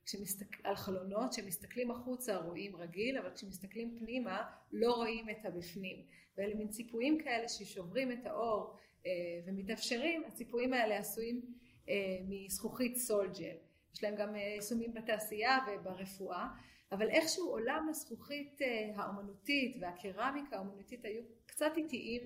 כשמסתכל, 0.05 0.61
על 0.65 0.77
חלונות 0.77 1.33
שמסתכלים 1.33 1.91
החוצה 1.91 2.37
רואים 2.37 2.77
רגיל, 2.77 3.19
אבל 3.19 3.31
כשמסתכלים 3.35 3.97
פנימה 3.99 4.43
לא 4.73 4.93
רואים 4.93 5.31
את 5.31 5.45
הבפנים. 5.45 6.03
ואלה 6.37 6.55
מין 6.55 6.69
ציפויים 6.69 7.19
כאלה 7.19 7.49
ששוברים 7.49 8.13
את 8.13 8.27
האור 8.27 8.77
אה, 9.07 9.11
ומתאפשרים, 9.47 10.25
הציפויים 10.27 10.73
האלה 10.73 10.99
עשויים 10.99 11.41
אה, 11.89 11.95
מזכוכית 12.29 12.97
סולג'ל. 12.97 13.57
יש 13.95 14.03
להם 14.05 14.15
גם 14.17 14.37
יישומים 14.37 14.95
בתעשייה 14.95 15.59
וברפואה, 15.67 16.47
אבל 16.93 17.11
איכשהו 17.11 17.49
עולם 17.49 17.87
הזכוכית 17.89 18.61
האומנותית 18.97 19.77
והקרמיקה 19.81 20.57
האומנותית 20.57 21.05
היו 21.05 21.23
קצת 21.47 21.73
איטיים 21.77 22.23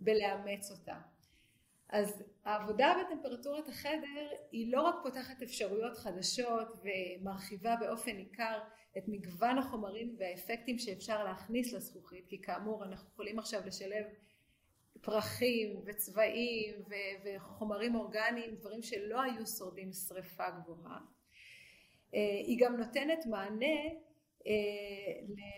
בלאמץ 0.00 0.70
אותה. 0.70 1.00
אז 1.88 2.22
העבודה 2.44 2.94
בטמפרטורת 3.00 3.68
החדר 3.68 4.28
היא 4.52 4.72
לא 4.72 4.82
רק 4.82 4.94
פותחת 5.02 5.42
אפשרויות 5.42 5.96
חדשות 5.96 6.68
ומרחיבה 6.82 7.76
באופן 7.80 8.10
ניכר 8.10 8.58
את 8.98 9.02
מגוון 9.08 9.58
החומרים 9.58 10.16
והאפקטים 10.18 10.78
שאפשר 10.78 11.24
להכניס 11.24 11.72
לזכוכית, 11.72 12.26
כי 12.28 12.42
כאמור 12.42 12.84
אנחנו 12.84 13.08
יכולים 13.12 13.38
עכשיו 13.38 13.60
לשלב 13.66 14.04
פרחים 15.00 15.82
וצבעים 15.84 16.74
וחומרים 17.24 17.94
אורגניים, 17.94 18.54
דברים 18.54 18.82
שלא 18.82 19.22
היו 19.22 19.46
שורדים 19.46 19.92
שריפה 19.92 20.50
גבוהה. 20.50 20.98
אה, 22.14 22.20
היא 22.46 22.58
גם 22.60 22.76
נותנת 22.76 23.26
מענה 23.26 23.76
אה, 24.46 24.52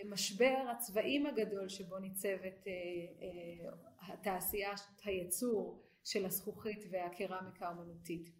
למשבר 0.05 0.57
הצבעים 0.71 1.27
הגדול 1.27 1.69
שבו 1.69 1.99
ניצבת 1.99 2.67
אה, 2.67 3.71
התעשיית 4.09 4.81
הייצור 5.05 5.88
של 6.09 6.27
הזכוכית 6.27 6.85
והקרמיקה 6.91 7.67
האומנותית. 7.67 8.31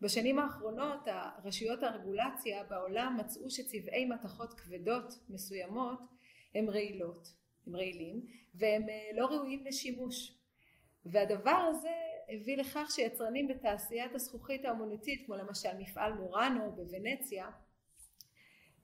בשנים 0.00 0.38
האחרונות 0.38 1.00
רשויות 1.44 1.82
הרגולציה 1.82 2.64
בעולם 2.64 3.16
מצאו 3.20 3.50
שצבעי 3.50 4.04
מתכות 4.04 4.54
כבדות 4.54 5.18
מסוימות 5.28 6.00
הם 6.54 6.70
רעילות, 6.70 7.28
הם 7.66 7.76
רעילים 7.76 8.26
והם 8.54 8.88
אה, 8.88 9.10
לא 9.14 9.26
ראויים 9.26 9.64
לשימוש 9.64 10.38
והדבר 11.06 11.70
הזה 11.70 11.92
הביא 12.28 12.56
לכך 12.56 12.90
שיצרנים 12.90 13.48
בתעשיית 13.48 14.14
הזכוכית 14.14 14.64
האומנותית 14.64 15.26
כמו 15.26 15.36
למשל 15.36 15.78
מפעל 15.78 16.12
מורנו 16.12 16.72
בוונציה 16.72 17.50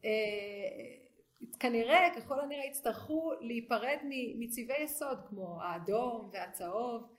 אה, 0.05 0.11
כנראה 1.61 2.09
ככל 2.17 2.41
הנראה 2.41 2.65
יצטרכו 2.65 3.33
להיפרד 3.41 3.99
מצבעי 4.39 4.83
יסוד 4.83 5.19
כמו 5.29 5.63
האדום 5.63 6.31
והצהוב 6.33 7.18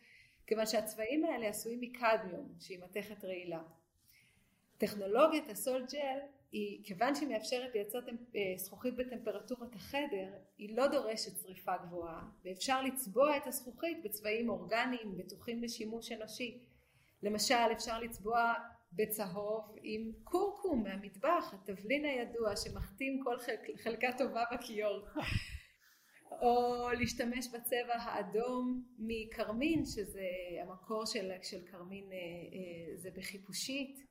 כיוון 0.50 0.66
שהצבעים 0.66 1.26
האלה 1.26 1.48
עשויים 1.48 1.82
מקדמיום 1.82 2.54
שהיא 2.60 2.80
מתכת 2.84 3.26
רעילה. 3.26 3.62
טכנולוגיית 4.78 5.50
הסול 5.50 5.86
ג'ל 5.92 6.20
היא 6.52 6.84
כיוון 6.84 7.16
שהיא 7.16 7.30
מאפשרת 7.30 7.74
לייצר 7.76 8.00
אה, 8.36 8.42
זכוכית 8.58 8.96
בטמפרטורת 8.96 9.76
החדר 9.76 10.30
היא 10.58 10.78
לא 10.78 10.88
דורשת 10.88 11.42
שריפה 11.42 11.78
גבוהה 11.78 12.22
ואפשר 12.46 12.82
לצבוע 12.82 13.38
את 13.38 13.48
הזכוכית 13.48 14.04
בצבעים 14.04 14.50
אורגניים 14.50 15.18
בטוחים 15.18 15.64
לשימוש 15.64 16.12
אנושי 16.12 16.60
למשל 17.24 17.72
אפשר 17.72 18.00
לצבוע 18.00 18.54
בצהוב 18.94 19.76
עם 19.82 20.12
קורקום 20.24 20.84
מהמטבח 20.84 21.54
התבלין 21.54 22.06
הידוע 22.06 22.56
שמחתים 22.56 23.22
כל 23.24 23.38
חלקה 23.84 24.08
טובה 24.18 24.44
בכיור 24.54 25.06
או 26.32 26.90
להשתמש 27.00 27.48
בצבע 27.48 27.96
האדום 27.96 28.84
מכרמין 29.00 29.86
שזה 29.86 30.28
המקור 30.62 31.06
של, 31.06 31.32
של 31.44 31.66
כרמין 31.66 32.12
אה, 32.12 32.18
אה, 32.18 32.98
זה 32.98 33.10
בחיפושית. 33.16 34.06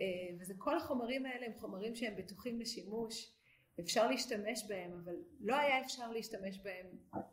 אה, 0.00 0.04
וזה 0.40 0.54
כל 0.58 0.76
החומרים 0.76 1.26
האלה 1.26 1.46
הם 1.46 1.52
חומרים 1.54 1.94
שהם 1.94 2.16
בטוחים 2.16 2.60
לשימוש. 2.60 3.30
אפשר 3.80 4.08
להשתמש 4.08 4.64
בהם 4.68 4.92
אבל 5.04 5.14
לא 5.40 5.56
היה 5.56 5.80
אפשר 5.80 6.10
להשתמש 6.10 6.58
בהם 6.58 6.86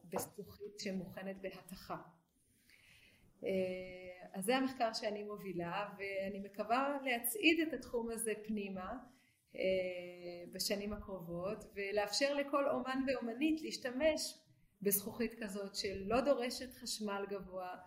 בזכוכית 0.10 0.80
שמוכנת 0.80 1.42
בהתכה. 1.42 2.02
אז 4.34 4.46
זה 4.46 4.56
המחקר 4.58 4.94
שאני 4.94 5.24
מובילה 5.24 5.90
ואני 5.98 6.40
מקווה 6.40 6.98
להצעיד 7.04 7.68
את 7.68 7.74
התחום 7.74 8.12
הזה 8.12 8.34
פנימה 8.48 8.98
בשנים 10.52 10.94
הקרובות 10.94 11.64
ולאפשר 11.76 12.34
לכל 12.34 12.70
אומן 12.70 13.04
ואומנית 13.08 13.62
להשתמש 13.62 14.38
בזכוכית 14.82 15.44
כזאת 15.44 15.76
שלא 15.76 16.22
דורשת 16.22 16.74
חשמל 16.74 17.26
גבוה 17.30 17.78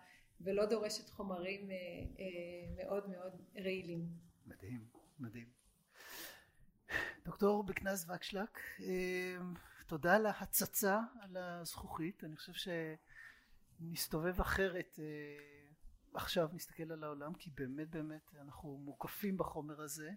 ולא 0.41 0.65
דורשת 0.65 1.09
חומרים 1.09 1.71
אה, 1.71 1.75
אה, 2.19 2.85
מאוד 2.85 3.09
מאוד 3.09 3.41
רעילים. 3.55 4.05
מדהים, 4.45 4.85
מדהים. 5.19 5.49
דוקטור 7.25 7.63
בקנז 7.63 8.09
וקשלק, 8.09 8.59
תודה 9.87 10.15
על 10.15 10.25
ההצצה 10.25 10.99
על 11.21 11.37
הזכוכית, 11.37 12.23
אני 12.23 12.35
חושב 12.35 12.71
שנסתובב 13.79 14.41
אחרת 14.41 14.99
עכשיו 16.13 16.49
נסתכל 16.53 16.91
על 16.91 17.03
העולם 17.03 17.33
כי 17.33 17.49
באמת 17.55 17.89
באמת 17.89 18.35
אנחנו 18.41 18.77
מוקפים 18.77 19.37
בחומר 19.37 19.81
הזה 19.81 20.09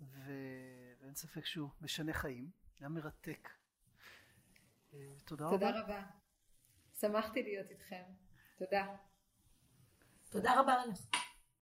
ואין 0.00 1.14
ספק 1.14 1.46
שהוא 1.46 1.68
משנה 1.80 2.12
חיים, 2.12 2.50
היה 2.80 2.88
מרתק. 2.88 3.48
אה, 4.94 4.98
תודה 5.24 5.46
רבה. 5.46 5.56
תודה 5.56 5.80
רבה. 5.80 6.02
שמחתי 7.00 7.42
להיות 7.42 7.70
איתכם. 7.70 8.02
תודה. 8.58 8.86
תודה 10.30 10.60
רבה 10.60 10.86
לך. 10.86 11.27